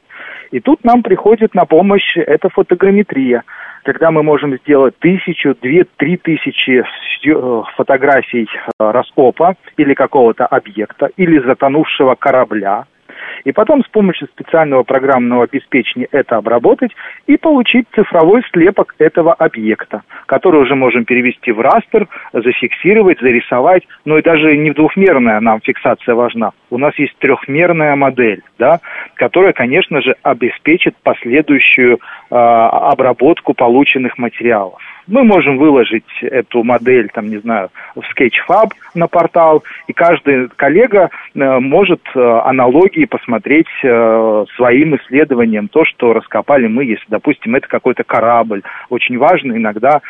И 0.51 0.61
тут 0.61 0.85
нам 0.85 1.03
приходит 1.03 1.55
на 1.55 1.65
помощь 1.65 2.17
эта 2.17 2.49
фотограмметрия, 2.49 3.43
когда 3.85 4.11
мы 4.11 4.23
можем 4.23 4.57
сделать 4.59 4.99
тысячу, 4.99 5.55
две, 5.61 5.85
три 5.97 6.17
тысячи 6.17 6.85
э, 7.27 7.63
фотографий 7.77 8.49
э, 8.55 8.71
раскопа 8.79 9.57
или 9.77 9.95
какого-то 9.95 10.47
объекта, 10.47 11.11
или 11.17 11.39
затонувшего 11.39 12.15
корабля, 12.15 12.87
и 13.45 13.53
потом 13.53 13.85
с 13.85 13.89
помощью 13.89 14.29
специального 14.29 14.83
программного 14.83 15.45
обеспечения 15.45 16.09
это 16.11 16.37
обработать 16.37 16.93
и 17.27 17.37
получить 17.37 17.87
цифровой 17.95 18.43
слепок 18.53 18.95
этого 18.99 19.33
объекта, 19.33 20.03
который 20.27 20.63
уже 20.63 20.75
можем 20.75 21.05
перевести 21.05 21.53
в 21.53 21.61
растер, 21.61 22.09
зафиксировать, 22.33 23.21
зарисовать, 23.21 23.83
но 24.05 24.19
и 24.19 24.23
даже 24.23 24.57
не 24.57 24.71
двухмерная 24.71 25.41
нам 25.41 25.61
фиксация 25.61 26.15
важна. 26.15 26.53
У 26.71 26.79
нас 26.79 26.95
есть 26.99 27.17
трехмерная 27.19 27.97
модель, 27.97 28.43
да, 28.59 28.81
которая, 29.15 29.53
конечно 29.53 30.01
же, 30.03 30.17
обеспечит 30.23 30.97
последующую 31.03 31.97
э, 31.97 32.35
обработку 32.35 33.55
полученных 33.55 34.19
материалов. 34.19 34.81
Мы 35.07 35.23
можем 35.23 35.59
выложить 35.59 36.05
эту 36.23 36.63
модель, 36.63 37.11
там, 37.13 37.29
не 37.29 37.37
знаю, 37.39 37.69
в 37.95 38.01
Sketchfab 38.01 38.71
на 38.95 39.07
портал, 39.07 39.63
и 39.87 39.93
каждый 39.93 40.49
коллега 40.57 41.11
э, 41.35 41.59
может 41.59 42.01
э, 42.15 42.21
аналогии 42.45 43.05
посмотреть 43.05 43.67
э, 43.83 44.45
своим 44.57 44.97
исследованием 44.97 45.69
то, 45.69 45.85
что 45.85 46.15
раскопали 46.15 46.69
мы, 46.69 46.85
если, 46.85 47.05
допустим, 47.09 47.55
это 47.55 47.69
какой-то 47.69 48.03
корабль. 48.05 48.63
Очень 48.89 49.19
важно 49.19 49.53
иногда 49.53 50.01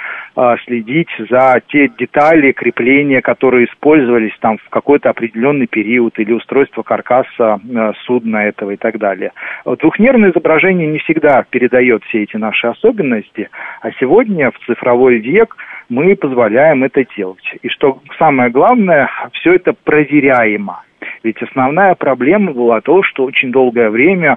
следить 0.65 1.09
за 1.31 1.61
те 1.69 1.89
детали 1.89 2.53
крепления, 2.53 3.21
которые 3.21 3.67
использовались 3.67 4.37
там 4.41 4.59
в 4.59 4.69
какой-то 4.69 5.11
определенный 5.11 5.67
период, 5.67 6.19
или 6.19 6.33
устройство 6.33 6.83
каркаса 6.83 7.61
судна 8.05 8.39
этого 8.39 8.73
и 8.73 8.77
так 8.77 8.99
далее. 8.99 9.33
Двухмерное 9.65 10.31
изображение 10.31 10.89
не 10.89 10.99
всегда 10.99 11.45
передает 11.49 12.03
все 12.05 12.25
эти 12.25 12.37
наши 12.37 12.67
особенности, 12.67 13.49
а 13.81 13.91
сегодня 13.93 14.51
в 14.51 14.59
цифровом 14.67 14.84
цифровой 14.85 15.19
век 15.19 15.57
мы 15.89 16.15
позволяем 16.15 16.85
это 16.85 17.05
делать. 17.17 17.43
И 17.63 17.69
что 17.69 18.01
самое 18.19 18.51
главное, 18.51 19.11
все 19.33 19.55
это 19.55 19.73
проверяемо. 19.73 20.83
Ведь 21.23 21.43
основная 21.43 21.95
проблема 21.95 22.53
была 22.53 22.81
то, 22.81 23.03
что 23.03 23.25
очень 23.25 23.51
долгое 23.51 23.91
время 23.91 24.37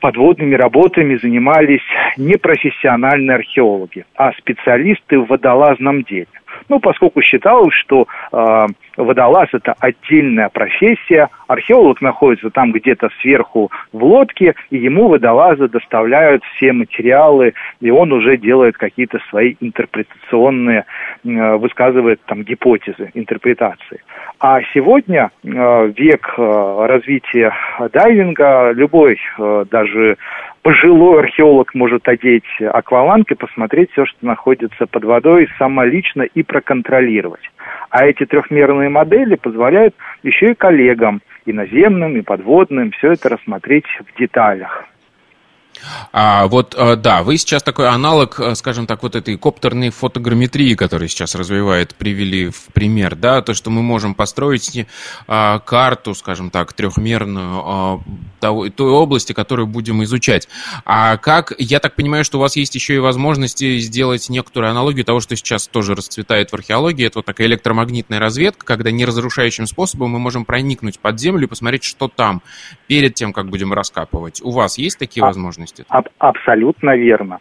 подводными 0.00 0.54
работами 0.54 1.16
занимались 1.16 1.82
не 2.16 2.36
профессиональные 2.36 3.36
археологи, 3.36 4.04
а 4.16 4.32
специалисты 4.32 5.18
в 5.18 5.26
водолазном 5.26 6.02
деле. 6.04 6.26
Ну, 6.70 6.78
поскольку 6.78 7.20
считалось, 7.20 7.74
что 7.74 8.06
э, 8.32 8.66
водолаз– 8.96 9.48
это 9.52 9.74
отдельная 9.80 10.48
профессия, 10.50 11.28
археолог 11.48 12.00
находится 12.00 12.48
там 12.50 12.70
где-то 12.70 13.08
сверху 13.20 13.72
в 13.92 14.04
лодке, 14.04 14.54
и 14.70 14.78
ему 14.78 15.08
водолазы 15.08 15.66
доставляют 15.66 16.44
все 16.54 16.72
материалы, 16.72 17.54
и 17.80 17.90
он 17.90 18.12
уже 18.12 18.36
делает 18.36 18.76
какие-то 18.76 19.18
свои 19.30 19.56
интерпретационные, 19.58 20.84
э, 21.24 21.56
высказывает 21.56 22.20
там 22.26 22.44
гипотезы, 22.44 23.10
интерпретации. 23.14 24.00
А 24.38 24.60
сегодня 24.72 25.32
э, 25.42 25.92
век 25.96 26.34
э, 26.38 26.86
развития 26.86 27.52
дайвинга, 27.92 28.70
любой 28.70 29.18
э, 29.40 29.64
даже 29.68 30.18
пожилой 30.62 31.20
археолог 31.20 31.74
может 31.74 32.06
одеть 32.08 32.44
акваланг 32.60 33.30
и 33.30 33.34
посмотреть 33.34 33.90
все, 33.92 34.04
что 34.06 34.26
находится 34.26 34.86
под 34.86 35.04
водой 35.04 35.48
самолично 35.58 36.22
и 36.22 36.42
проконтролировать. 36.42 37.50
А 37.90 38.06
эти 38.06 38.24
трехмерные 38.26 38.88
модели 38.88 39.36
позволяют 39.36 39.94
еще 40.22 40.52
и 40.52 40.54
коллегам, 40.54 41.22
и 41.46 41.52
наземным, 41.52 42.16
и 42.16 42.22
подводным, 42.22 42.90
все 42.92 43.12
это 43.12 43.30
рассмотреть 43.30 43.86
в 43.86 44.18
деталях. 44.18 44.86
А, 46.12 46.46
вот, 46.46 46.74
э, 46.76 46.96
да, 46.96 47.22
вы 47.22 47.36
сейчас 47.36 47.62
такой 47.62 47.88
аналог, 47.88 48.38
э, 48.40 48.54
скажем 48.54 48.86
так, 48.86 49.02
вот 49.02 49.16
этой 49.16 49.36
коптерной 49.36 49.90
фотограмметрии, 49.90 50.74
которая 50.74 51.08
сейчас 51.08 51.34
развивает, 51.34 51.94
привели 51.94 52.50
в 52.50 52.66
пример, 52.72 53.16
да, 53.16 53.42
то, 53.42 53.54
что 53.54 53.70
мы 53.70 53.82
можем 53.82 54.14
построить 54.14 54.86
а, 55.26 55.58
карту, 55.60 56.14
скажем 56.14 56.50
так, 56.50 56.72
трехмерную 56.72 57.62
а, 57.64 58.00
той, 58.40 58.70
той 58.70 58.90
области, 58.90 59.32
которую 59.32 59.66
будем 59.66 60.02
изучать. 60.04 60.48
А 60.84 61.16
как, 61.16 61.52
я 61.58 61.80
так 61.80 61.94
понимаю, 61.94 62.24
что 62.24 62.38
у 62.38 62.40
вас 62.40 62.56
есть 62.56 62.74
еще 62.74 62.96
и 62.96 62.98
возможности 62.98 63.78
сделать 63.78 64.28
некоторую 64.28 64.70
аналогию 64.70 65.04
того, 65.04 65.20
что 65.20 65.36
сейчас 65.36 65.68
тоже 65.68 65.94
расцветает 65.94 66.50
в 66.50 66.54
археологии, 66.54 67.06
это 67.06 67.18
вот 67.18 67.26
такая 67.26 67.46
электромагнитная 67.46 68.18
разведка, 68.18 68.66
когда 68.66 68.90
неразрушающим 68.90 69.66
способом 69.66 70.10
мы 70.10 70.18
можем 70.18 70.44
проникнуть 70.44 70.98
под 70.98 71.18
землю 71.20 71.44
и 71.44 71.48
посмотреть, 71.48 71.84
что 71.84 72.08
там, 72.08 72.42
перед 72.86 73.14
тем, 73.14 73.32
как 73.32 73.48
будем 73.48 73.72
раскапывать. 73.72 74.40
У 74.42 74.50
вас 74.50 74.78
есть 74.78 74.98
такие 74.98 75.22
а, 75.22 75.26
возможности? 75.26 75.69
Возможности. 75.70 75.84
Аб- 75.88 76.08
абсолютно 76.18 76.96
верно. 76.96 77.40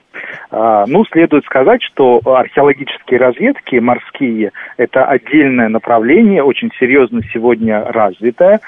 А, 0.51 0.85
ну, 0.87 1.05
следует 1.05 1.45
сказать, 1.45 1.81
что 1.83 2.21
археологические 2.25 3.19
разведки 3.19 3.75
морские– 3.75 4.51
это 4.77 5.05
отдельное 5.05 5.69
направление, 5.69 6.43
очень 6.43 6.71
серьезно 6.79 7.21
сегодня 7.33 7.83
развитое 7.85 8.59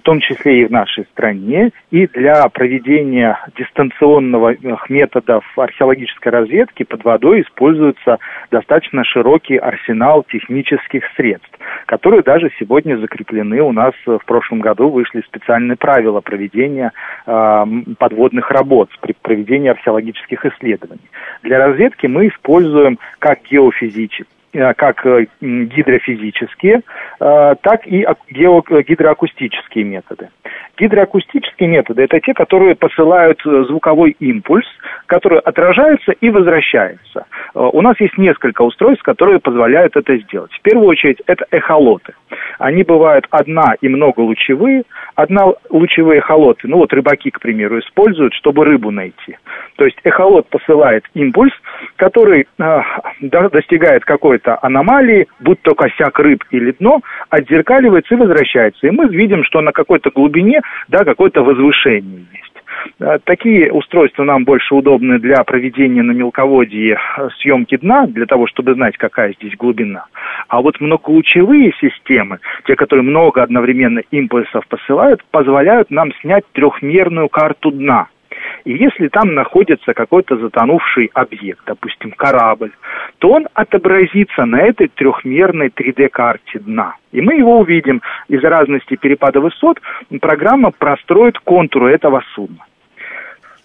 в 0.00 0.02
том 0.02 0.20
числе 0.20 0.62
и 0.62 0.64
в 0.64 0.70
нашей 0.70 1.04
стране, 1.12 1.72
и 1.90 2.06
для 2.06 2.48
проведения 2.48 3.38
дистанционного 3.54 4.56
методов 4.88 5.44
археологической 5.56 6.32
разведки 6.32 6.84
под 6.84 7.04
водой 7.04 7.42
используется 7.42 8.18
достаточно 8.50 9.04
широкий 9.04 9.56
арсенал 9.56 10.24
технических 10.24 11.04
средств, 11.16 11.50
которые 11.86 12.22
даже 12.22 12.50
сегодня 12.58 12.96
закреплены 12.96 13.60
у 13.60 13.72
нас 13.72 13.94
в 14.06 14.24
прошлом 14.24 14.60
году 14.60 14.88
вышли 14.88 15.22
специальные 15.22 15.76
правила 15.76 16.20
проведения 16.20 16.92
э, 17.26 17.64
подводных 17.98 18.50
работ 18.50 18.90
при 19.00 19.14
проведении 19.20 19.70
археологических 19.70 20.46
исследований. 20.46 21.08
Для 21.42 21.58
разведки 21.66 22.06
мы 22.06 22.28
используем 22.28 22.98
как 23.18 23.42
геофизические 23.50 24.26
Э, 24.52 24.74
как 24.74 25.06
э, 25.06 25.26
гидрофизические, 25.40 26.80
э, 27.20 27.54
так 27.62 27.86
и 27.86 28.04
гидроакустические 28.30 29.84
методы. 29.84 30.28
Гидроакустические 30.76 31.68
методы– 31.68 32.02
это 32.04 32.18
те, 32.18 32.34
которые 32.34 32.74
посылают 32.74 33.40
звуковой 33.44 34.16
импульс, 34.18 34.66
который 35.06 35.38
отражается 35.38 36.12
и 36.12 36.30
возвращается. 36.30 37.26
У 37.54 37.80
нас 37.80 38.00
есть 38.00 38.18
несколько 38.18 38.62
устройств, 38.62 39.04
которые 39.04 39.38
позволяют 39.38 39.96
это 39.96 40.16
сделать. 40.16 40.50
В 40.52 40.62
первую 40.62 40.88
очередь, 40.88 41.18
это 41.26 41.44
эхолоты. 41.50 42.14
Они 42.58 42.82
бывают 42.82 43.26
одна 43.30 43.74
и 43.80 43.88
многолучевые. 43.88 44.82
Одна 45.14 45.46
лучевые 45.70 46.18
эхолоты, 46.18 46.68
ну 46.68 46.78
вот 46.78 46.92
рыбаки, 46.92 47.30
к 47.30 47.40
примеру, 47.40 47.78
используют, 47.78 48.34
чтобы 48.34 48.64
рыбу 48.64 48.90
найти. 48.90 49.36
То 49.76 49.84
есть 49.84 49.98
эхолот 50.04 50.48
посылает 50.48 51.04
импульс, 51.14 51.52
который 51.96 52.46
э, 52.58 52.80
достигает 53.20 54.04
какой-то 54.04 54.58
аномалии, 54.62 55.26
будь 55.40 55.60
то 55.62 55.74
косяк 55.74 56.18
рыб 56.18 56.44
или 56.50 56.72
дно, 56.72 57.00
отзеркаливается 57.28 58.14
и 58.14 58.18
возвращается. 58.18 58.86
И 58.86 58.90
мы 58.90 59.06
видим, 59.08 59.44
что 59.44 59.60
на 59.60 59.72
какой-то 59.72 60.10
глубине 60.10 60.60
да, 60.88 61.04
какое-то 61.04 61.42
возвышение 61.42 62.26
есть. 62.32 62.49
Э, 62.98 63.18
такие 63.24 63.72
устройства 63.72 64.24
нам 64.24 64.44
больше 64.44 64.74
удобны 64.74 65.18
для 65.18 65.42
проведения 65.44 66.02
на 66.02 66.12
мелководье 66.12 66.98
э, 67.16 67.28
съемки 67.38 67.76
дна, 67.76 68.06
для 68.06 68.26
того, 68.26 68.46
чтобы 68.46 68.74
знать, 68.74 68.96
какая 68.96 69.32
здесь 69.34 69.56
глубина. 69.56 70.06
А 70.48 70.60
вот 70.60 70.80
многолучевые 70.80 71.72
системы, 71.80 72.38
те, 72.66 72.76
которые 72.76 73.04
много 73.04 73.42
одновременно 73.42 74.00
импульсов 74.10 74.66
посылают, 74.68 75.24
позволяют 75.30 75.90
нам 75.90 76.12
снять 76.20 76.44
трехмерную 76.52 77.28
карту 77.28 77.70
дна– 77.70 78.08
и 78.64 78.72
если 78.72 79.08
там 79.08 79.34
находится 79.34 79.94
какой-то 79.94 80.36
затонувший 80.36 81.10
объект, 81.14 81.60
допустим, 81.66 82.12
корабль, 82.12 82.72
то 83.18 83.30
он 83.30 83.48
отобразится 83.54 84.44
на 84.44 84.60
этой 84.60 84.88
трехмерной 84.88 85.68
3D-карте 85.68 86.58
дна. 86.60 86.94
И 87.12 87.20
мы 87.20 87.34
его 87.34 87.58
увидим. 87.58 88.02
Из-за 88.28 88.48
разности 88.48 88.96
перепада 88.96 89.40
высот 89.40 89.80
программа 90.20 90.70
простроит 90.70 91.38
контуры 91.38 91.92
этого 91.92 92.22
судна. 92.34 92.64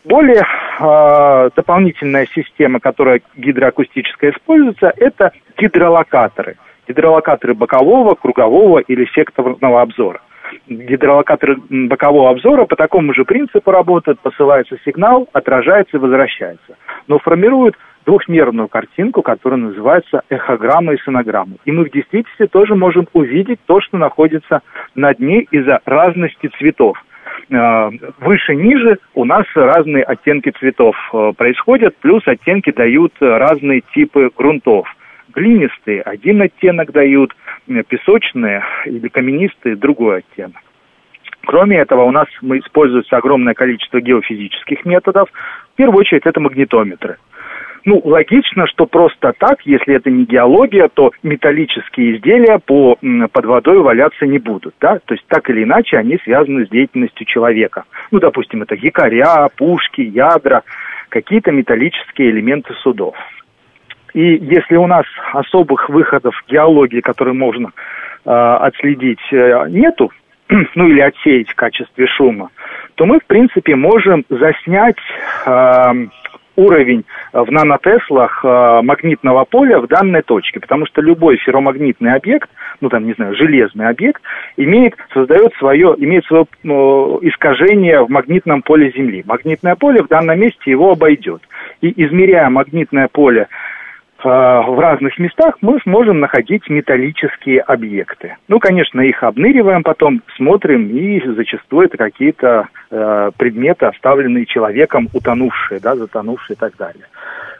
Более 0.04 0.44
э, 0.80 1.50
дополнительная 1.56 2.28
система, 2.28 2.80
которая 2.80 3.22
гидроакустическая 3.36 4.32
используется, 4.32 4.94
это 4.98 5.32
гидролокаторы. 5.58 6.58
Гидролокаторы 6.88 7.56
бокового, 7.56 8.14
кругового 8.14 8.80
или 8.80 9.06
секторного 9.16 9.82
обзора 9.82 10.22
гидролокатор 10.68 11.58
бокового 11.70 12.30
обзора 12.30 12.66
по 12.66 12.76
такому 12.76 13.14
же 13.14 13.26
принципу 13.26 13.72
работает, 13.72 14.20
посылается 14.20 14.78
сигнал, 14.86 15.28
отражается 15.34 15.98
и 15.98 16.00
возвращается. 16.00 16.78
Но 17.08 17.20
формирует 17.20 17.76
двухмерную 18.06 18.68
картинку, 18.68 19.22
которая 19.22 19.60
называется 19.60 20.22
эхограмма 20.30 20.94
и 20.94 20.98
сонограмма. 20.98 21.56
И 21.66 21.72
мы 21.72 21.86
в 21.86 21.92
действительности 21.92 22.48
тоже 22.52 22.76
можем 22.76 23.08
увидеть 23.14 23.60
то, 23.66 23.82
что 23.82 23.98
находится 23.98 24.62
на 24.94 25.14
дне 25.14 25.42
из-за 25.50 25.80
разности 25.86 26.50
цветов. 26.60 26.98
выше-ниже 27.50 28.98
у 29.14 29.26
нас 29.26 29.46
разные 29.56 30.04
оттенки 30.04 30.52
цветов 30.52 30.96
происходят, 31.38 31.96
плюс 31.98 32.28
оттенки 32.28 32.72
дают 32.72 33.14
разные 33.20 33.82
типы 33.94 34.30
грунтов. 34.36 34.88
Глинистые 35.36 36.02
один 36.02 36.42
оттенок 36.42 36.92
дают, 36.92 37.36
песочные 37.90 38.64
или 38.86 39.10
каменистые 39.10 39.76
другой 39.76 40.20
оттенок. 40.20 40.62
Кроме 41.46 41.78
этого, 41.78 42.04
у 42.04 42.12
нас 42.12 42.28
используется 42.42 43.18
огромное 43.18 43.54
количество 43.54 44.00
геофизических 44.00 44.86
методов. 44.86 45.30
В 45.74 45.76
первую 45.76 46.00
очередь, 46.00 46.26
это 46.26 46.40
магнитометры. 46.40 47.18
Ну, 47.84 48.02
логично, 48.04 48.66
что 48.66 48.88
просто 48.88 49.34
так, 49.38 49.62
если 49.64 49.94
это 49.94 50.10
не 50.10 50.26
геология, 50.26 50.88
то 50.92 51.12
металлические 51.22 52.16
изделия 52.16 52.58
по, 52.58 52.98
под 53.32 53.46
водой 53.46 53.80
валяться 53.82 54.26
не 54.26 54.40
будут, 54.40 54.74
да? 54.82 55.00
То 55.06 55.14
есть 55.14 55.26
так 55.28 55.48
или 55.52 55.64
иначе 55.64 55.98
они 55.98 56.18
связаны 56.24 56.66
с 56.66 56.70
деятельностью 56.70 57.28
человека. 57.28 57.84
Ну, 58.10 58.20
допустим, 58.20 58.64
это 58.64 58.74
якоря, 58.74 59.50
пушки, 59.56 60.02
ядра, 60.02 60.64
какие-то 61.10 61.52
металлические 61.52 62.32
элементы 62.32 62.74
судов. 62.82 63.16
И 64.16 64.38
если 64.38 64.78
у 64.78 64.88
нас 64.88 65.06
особых 65.34 65.90
выходов 65.90 66.34
геологии, 66.48 67.02
которые 67.02 67.34
можно 67.34 67.74
э, 68.26 68.30
отследить, 68.32 69.20
нету, 69.32 70.10
ну 70.76 70.88
или 70.88 71.02
отсеять 71.02 71.50
в 71.50 71.56
качестве 71.56 72.08
шума, 72.08 72.50
то 72.96 73.06
мы, 73.06 73.20
в 73.20 73.26
принципе, 73.26 73.76
можем 73.76 74.24
заснять 74.30 74.96
э, 75.46 76.08
уровень 76.56 77.04
в 77.34 77.52
нанотеслах 77.52 78.44
э, 78.44 78.82
магнитного 78.84 79.46
поля 79.46 79.80
в 79.80 79.88
данной 79.88 80.22
точке, 80.22 80.60
потому 80.60 80.86
что 80.86 81.02
любой 81.02 81.38
ферромагнитный 81.38 82.14
объект, 82.14 82.50
ну 82.82 82.90
там, 82.90 83.06
не 83.06 83.14
знаю, 83.14 83.36
железный 83.36 83.90
объект, 83.90 84.22
имеет, 84.58 84.96
создает 85.14 85.54
свое, 85.56 85.96
имеет 85.98 86.26
свое 86.26 86.46
э, 86.46 86.68
искажение 87.24 88.04
в 88.04 88.10
магнитном 88.10 88.62
поле 88.62 88.92
Земли. 88.92 89.24
Магнитное 89.26 89.76
поле 89.76 90.02
в 90.02 90.08
данном 90.08 90.40
месте 90.40 90.72
его 90.72 90.92
обойдет. 90.92 91.42
И 91.82 91.94
измеряя 92.06 92.50
магнитное 92.50 93.10
поле 93.12 93.48
в 94.26 94.80
разных 94.80 95.20
местах 95.20 95.58
мы 95.62 95.80
сможем 95.82 96.20
находить 96.20 96.68
металлические 96.70 97.62
объекты. 97.62 98.38
Ну, 98.48 98.60
конечно, 98.60 99.02
их 99.02 99.24
обныриваем 99.24 99.84
потом, 99.84 100.22
смотрим, 100.36 100.90
и 100.90 101.22
зачастую 101.36 101.86
это 101.86 101.98
какие-то 101.98 102.68
э, 102.90 103.32
предметы, 103.38 103.86
оставленные 103.86 104.46
человеком, 104.46 105.10
утонувшие, 105.14 105.80
да, 105.80 105.96
затонувшие 105.96 106.56
и 106.56 106.60
так 106.60 106.76
далее. 106.78 107.06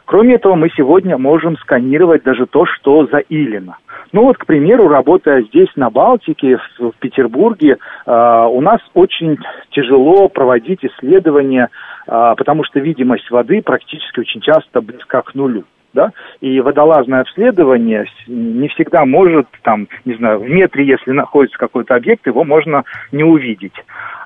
Кроме 0.06 0.34
этого, 0.34 0.54
мы 0.54 0.70
сегодня 0.70 1.18
можем 1.18 1.56
сканировать 1.58 2.22
даже 2.22 2.46
то, 2.46 2.64
что 2.66 3.06
заилено. 3.06 3.76
Ну 4.12 4.22
вот, 4.22 4.38
к 4.38 4.46
примеру, 4.46 4.88
работая 4.88 5.42
здесь, 5.42 5.68
на 5.76 5.90
Балтике, 5.90 6.58
в, 6.78 6.90
в 6.90 6.96
Петербурге, 6.98 7.76
э, 8.06 8.46
у 8.50 8.60
нас 8.60 8.80
очень 8.94 9.38
тяжело 9.70 10.28
проводить 10.28 10.84
исследования, 10.84 11.68
э, 12.06 12.34
потому 12.36 12.64
что 12.64 12.80
видимость 12.80 13.30
воды 13.30 13.62
практически 13.62 14.20
очень 14.20 14.40
часто 14.40 14.80
близка 14.80 15.22
к 15.22 15.34
нулю 15.34 15.64
да, 15.96 16.12
и 16.40 16.60
водолазное 16.60 17.22
обследование 17.22 18.04
не 18.28 18.68
всегда 18.68 19.04
может, 19.04 19.48
там, 19.62 19.88
не 20.04 20.14
знаю, 20.14 20.38
в 20.40 20.48
метре, 20.48 20.86
если 20.86 21.10
находится 21.10 21.58
какой-то 21.58 21.96
объект, 21.96 22.26
его 22.26 22.44
можно 22.44 22.84
не 23.10 23.24
увидеть. 23.24 23.72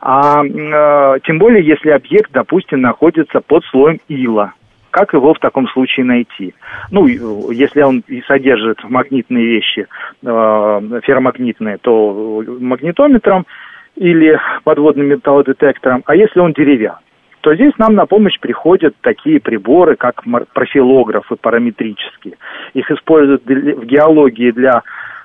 А 0.03 0.43
э, 0.45 1.21
тем 1.25 1.39
более, 1.39 1.65
если 1.65 1.91
объект, 1.91 2.31
допустим, 2.33 2.83
находится 2.83 3.41
под 3.41 3.65
слоем 3.67 4.01
ила, 4.09 4.53
как 4.91 5.13
его 5.15 5.33
в 5.33 5.39
таком 5.39 5.69
случае 5.69 6.05
найти? 6.05 6.53
Ну, 6.91 7.07
если 7.07 7.83
он 7.83 8.03
и 8.09 8.21
содержит 8.23 8.83
магнитные 8.83 9.47
вещи, 9.47 9.87
э, 10.23 11.01
ферромагнитные, 11.05 11.79
то 11.79 12.43
магнитометром 12.61 13.47
или 13.95 14.41
подводным 14.65 15.07
металлодетектором, 15.07 16.03
а 16.07 16.17
если 16.17 16.41
он 16.41 16.53
деревянный? 16.53 17.10
То 17.41 17.55
здесь 17.55 17.73
нам 17.79 17.95
на 17.95 18.07
помощь 18.07 18.39
приходят 18.39 18.95
такие 19.01 19.41
приборы, 19.41 19.97
как 19.97 20.23
профилографы 20.53 21.37
параметрические. 21.37 22.35
Их 22.75 22.91
используют 22.91 23.45
в 23.45 23.85
геологии 23.85 24.51
для 24.51 24.83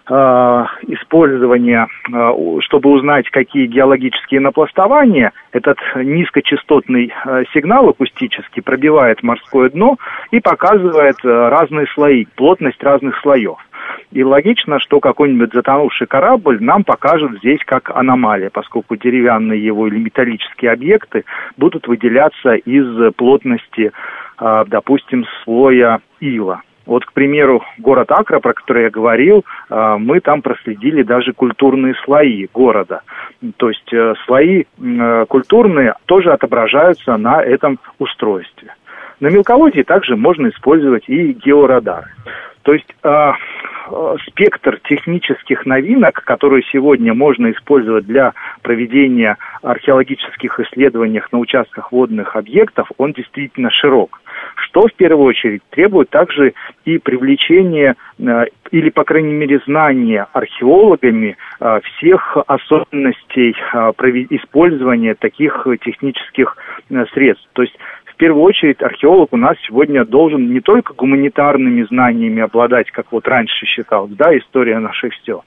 э, 0.08 0.13
использования, 0.88 1.88
э, 2.12 2.58
чтобы 2.62 2.91
узнать, 2.91 3.30
какие 3.30 3.67
геологические 3.67 4.39
напластования, 4.39 5.34
этот 5.51 5.78
низкочастотный 5.95 7.12
э, 7.13 7.43
сигнал 7.54 7.89
акустический 7.89 8.62
пробивает 8.62 9.21
морское 9.21 9.69
дно 9.69 9.97
и 10.32 10.39
показывает 10.39 11.17
разные 11.23 11.88
слои, 11.88 12.25
плотность 12.36 12.82
разных 12.82 13.19
слоев. 13.21 13.58
И 14.15 14.23
логично, 14.23 14.80
что 14.80 15.01
какой-нибудь 15.01 15.51
затонувший 15.51 16.08
корабль 16.08 16.60
нам 16.62 16.86
покажет 16.86 17.38
здесь 17.39 17.60
как 17.65 17.89
аномалия, 17.89 18.49
поскольку 18.49 18.95
деревянные 18.95 19.62
его 19.62 19.88
или 19.88 19.97
металлические 19.97 20.71
объекты 20.71 21.25
будут 21.58 21.89
выделяться 21.89 22.54
из 22.54 23.13
плотности, 23.15 23.91
а, 24.38 24.63
допустим, 24.63 25.25
слоя 25.43 25.99
ила. 26.21 26.62
Вот, 26.86 27.06
к 27.06 27.12
примеру, 27.12 27.62
город 27.78 28.10
Акра, 28.13 28.39
про 28.39 28.54
который 28.54 28.84
я 28.84 28.89
говорил, 28.89 29.43
а, 29.69 29.97
мы 29.97 30.21
там 30.21 30.41
проследили 30.41 31.04
даже 31.04 31.34
культурные 31.34 31.93
слои 32.06 32.47
города. 32.54 33.01
То 33.58 33.67
есть 33.67 33.91
э, 33.91 34.13
слои 34.25 34.63
э, 34.63 35.25
культурные 35.28 35.95
тоже 36.06 36.32
отображаются 36.32 37.17
на 37.17 37.43
этом 37.43 37.80
устройстве. 37.99 38.75
На 39.19 39.28
мелководье 39.28 39.84
также 39.84 40.15
можно 40.15 40.47
использовать 40.47 41.10
и 41.10 41.34
георадары. 41.34 42.12
То 42.65 42.73
есть 42.73 42.95
э, 43.04 43.32
спектр 44.28 44.80
технических 44.89 45.67
новинок, 45.67 46.15
которые 46.25 46.63
сегодня 46.71 47.13
можно 47.13 47.51
использовать 47.51 48.08
для 48.08 48.34
проведения 48.63 49.38
археологических 49.62 50.60
исследований 50.62 51.21
на 51.32 51.38
участках 51.38 51.91
водных 51.91 52.36
объектов, 52.36 52.89
он 52.97 53.13
действительно 53.13 53.69
широк. 53.69 54.19
Что 54.56 54.88
в 54.88 54.93
первую 54.95 55.28
очередь 55.28 55.62
требует 55.69 56.10
также 56.10 56.56
и 56.86 56.97
привлечения 56.97 57.95
э, 58.17 58.45
или, 58.71 58.89
по 58.89 59.04
крайней 59.04 59.34
мере, 59.34 59.62
знания 59.67 60.25
археологами 60.34 61.38
всех 61.84 62.38
особенностей 62.47 63.51
использования 64.32 65.13
таких 65.13 65.67
технических 65.84 66.58
средств. 67.13 67.47
То 67.54 67.62
есть 67.62 67.78
в 68.15 68.17
первую 68.17 68.43
очередь 68.43 68.82
археолог 68.82 69.34
у 69.34 69.38
нас 69.38 69.58
сегодня 69.67 70.06
должен 70.06 70.49
не 70.49 70.62
только 70.62 70.93
гуманитарными 70.93 71.84
знаниями 71.84 72.41
обладать, 72.41 72.89
как 72.91 73.08
вот 73.12 73.28
раньше 73.28 73.65
считалось, 73.65 74.12
да, 74.13 74.36
история 74.38 74.80
наша 74.80 75.10
все, 75.10 75.41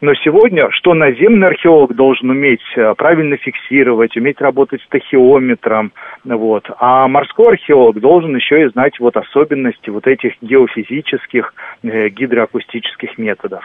но 0.00 0.14
сегодня, 0.14 0.70
что 0.70 0.94
наземный 0.94 1.48
археолог 1.48 1.94
должен 1.94 2.30
уметь 2.30 2.62
э, 2.76 2.94
правильно 2.96 3.36
фиксировать, 3.36 4.16
уметь 4.16 4.40
работать 4.40 4.80
с 4.80 4.88
тахиометром, 4.88 5.92
вот, 6.24 6.68
а 6.78 7.06
морской 7.08 7.52
археолог 7.52 8.00
должен 8.00 8.34
еще 8.34 8.62
и 8.62 8.70
знать 8.70 8.98
вот 8.98 9.16
особенности 9.18 9.90
вот 9.90 10.06
этих 10.06 10.32
геофизических, 10.40 11.54
э, 11.82 12.08
гидроакустических 12.08 13.18
методов. 13.18 13.64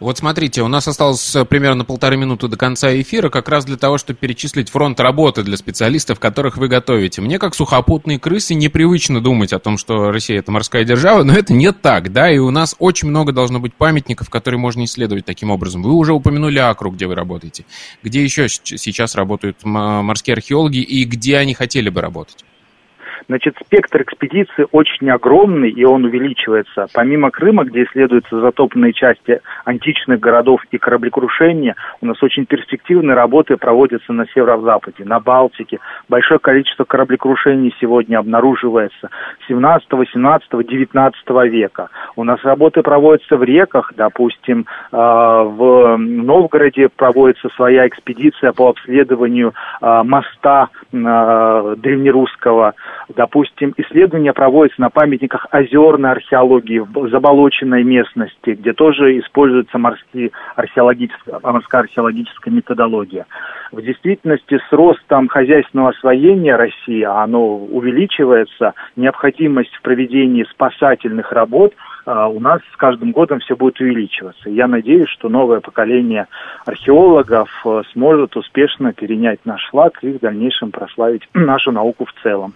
Вот 0.00 0.16
смотрите, 0.16 0.62
у 0.62 0.68
нас 0.68 0.86
осталось 0.86 1.34
э, 1.34 1.44
примерно 1.44 1.84
полторы 1.84 2.16
минуты 2.16 2.46
до 2.46 2.56
конца 2.56 2.94
эфира, 3.00 3.30
как 3.30 3.48
раз 3.48 3.64
для 3.64 3.76
того, 3.76 3.98
чтобы 3.98 4.20
перечислить 4.20 4.70
фронт 4.70 5.00
работы 5.00 5.42
для 5.42 5.56
специалистов, 5.56 6.20
которых 6.20 6.56
вы 6.56 6.68
готовите. 6.68 7.20
Мне, 7.20 7.40
как 7.40 7.56
сухопутной 7.56 8.18
крысе, 8.18 8.54
непривычно 8.54 9.20
думать 9.20 9.52
о 9.52 9.58
том, 9.58 9.76
что 9.76 10.12
Россия— 10.12 10.38
это 10.40 10.52
морская 10.52 10.84
держава, 10.84 11.24
но 11.24 11.32
это 11.32 11.52
не 11.52 11.72
так, 11.72 12.12
да, 12.12 12.30
и 12.30 12.38
у 12.38 12.50
нас 12.50 12.76
очень 12.78 13.08
много 13.08 13.32
должно 13.32 13.58
быть 13.58 13.74
памятников, 13.74 14.30
которые 14.30 14.60
можно 14.60 14.84
исследовать 14.84 15.24
таким 15.24 15.50
образом. 15.50 15.82
Вы 15.82 15.92
уже 15.92 16.12
упомянули 16.12 16.58
Акру, 16.58 16.92
где 16.92 17.08
вы 17.08 17.16
работаете. 17.16 17.64
Где 18.04 18.22
еще 18.22 18.48
сейчас 18.48 19.16
работают 19.16 19.64
морские 19.64 20.34
археологи 20.34 20.78
и 20.78 21.04
где 21.04 21.38
они 21.38 21.54
хотели 21.54 21.88
бы 21.88 22.00
работать? 22.00 22.44
Значит, 23.28 23.56
спектр 23.62 24.02
экспедиции 24.02 24.66
очень 24.72 25.10
огромный, 25.10 25.68
и 25.68 25.84
он 25.84 26.06
увеличивается. 26.06 26.86
Помимо 26.94 27.30
Крыма, 27.30 27.64
где 27.64 27.84
исследуются 27.84 28.40
затопленные 28.40 28.94
части 28.94 29.40
античных 29.66 30.18
городов 30.18 30.62
и 30.70 30.78
кораблекрушения, 30.78 31.76
у 32.00 32.06
нас 32.06 32.22
очень 32.22 32.46
перспективные 32.46 33.14
работы 33.14 33.58
проводятся 33.58 34.14
на 34.14 34.24
северо-западе, 34.28 35.04
на 35.04 35.20
Балтике. 35.20 35.78
Большое 36.08 36.40
количество 36.40 36.84
кораблекрушений 36.84 37.74
сегодня 37.78 38.16
обнаруживается 38.18 39.10
17, 39.46 39.86
18, 39.92 40.66
19 40.66 41.28
века. 41.52 41.90
У 42.16 42.24
нас 42.24 42.42
работы 42.44 42.80
проводятся 42.80 43.36
в 43.36 43.44
реках, 43.44 43.92
допустим, 43.94 44.64
а, 44.90 45.42
в 45.42 45.98
Новгороде 45.98 46.88
проводится 46.88 47.50
своя 47.56 47.86
экспедиция 47.86 48.52
по 48.52 48.70
обследованию 48.70 49.52
а, 49.82 50.02
моста 50.02 50.70
а, 50.94 51.74
древнерусского 51.76 52.72
Допустим, 53.18 53.74
исследования 53.76 54.32
проводятся 54.32 54.80
на 54.80 54.90
памятниках 54.90 55.48
озерной 55.50 56.12
археологии, 56.12 56.78
в 56.78 57.10
заболоченной 57.10 57.82
местности, 57.82 58.50
где 58.50 58.72
тоже 58.72 59.18
используется 59.18 59.76
морские 59.76 60.30
археологическая, 60.54 61.40
морская 61.42 61.80
археологическая 61.80 62.54
методология. 62.54 63.26
В 63.72 63.82
действительности 63.82 64.60
с 64.68 64.72
ростом 64.72 65.26
хозяйственного 65.26 65.88
освоения 65.88 66.54
России, 66.54 67.02
оно 67.02 67.56
увеличивается, 67.56 68.74
необходимость 68.94 69.74
в 69.74 69.82
проведении 69.82 70.44
спасательных 70.44 71.32
работ 71.32 71.74
а, 72.06 72.28
у 72.28 72.38
нас 72.38 72.60
с 72.72 72.76
каждым 72.76 73.10
годом 73.10 73.40
все 73.40 73.56
будет 73.56 73.80
увеличиваться. 73.80 74.48
Я 74.48 74.68
надеюсь, 74.68 75.08
что 75.08 75.28
новое 75.28 75.58
поколение 75.58 76.28
археологов 76.66 77.50
э, 77.66 77.82
сможет 77.92 78.36
успешно 78.36 78.92
перенять 78.92 79.40
наш 79.44 79.68
флаг 79.70 79.98
и 80.02 80.12
в 80.12 80.20
дальнейшем 80.20 80.70
прославить 80.70 81.28
нашу 81.34 81.72
науку 81.72 82.04
в 82.04 82.22
целом. 82.22 82.54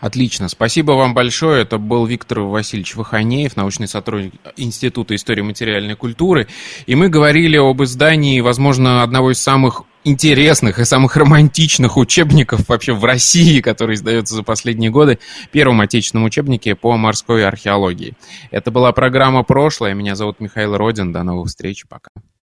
Отлично. 0.00 0.48
Спасибо 0.48 0.92
вам 0.92 1.14
большое. 1.14 1.62
Это 1.62 1.78
был 1.78 2.06
Виктор 2.06 2.40
Васильевич 2.40 2.96
Ваханеев, 2.96 3.56
научный 3.56 3.86
сотрудник 3.86 4.34
Института 4.56 5.14
истории 5.14 5.42
материальной 5.42 5.94
культуры. 5.94 6.48
И 6.86 6.94
мы 6.94 7.08
говорили 7.08 7.56
об 7.56 7.82
издании, 7.82 8.40
возможно, 8.40 9.02
одного 9.02 9.30
из 9.30 9.40
самых 9.40 9.82
интересных 10.04 10.78
и 10.80 10.84
самых 10.84 11.16
романтичных 11.16 11.96
учебников 11.96 12.68
вообще 12.68 12.92
в 12.92 13.04
России, 13.04 13.60
который 13.60 13.94
издается 13.94 14.34
за 14.34 14.42
последние 14.42 14.90
годы, 14.90 15.18
первом 15.52 15.80
отечественном 15.80 16.24
учебнике 16.24 16.74
по 16.74 16.96
морской 16.96 17.46
археологии. 17.46 18.14
Это 18.50 18.70
была 18.70 18.92
программа 18.92 19.44
«Прошлое». 19.44 19.94
Меня 19.94 20.16
зовут 20.16 20.40
Михаил 20.40 20.76
Родин. 20.76 21.12
До 21.12 21.22
новых 21.22 21.48
встреч. 21.48 21.84
Пока. 21.88 22.10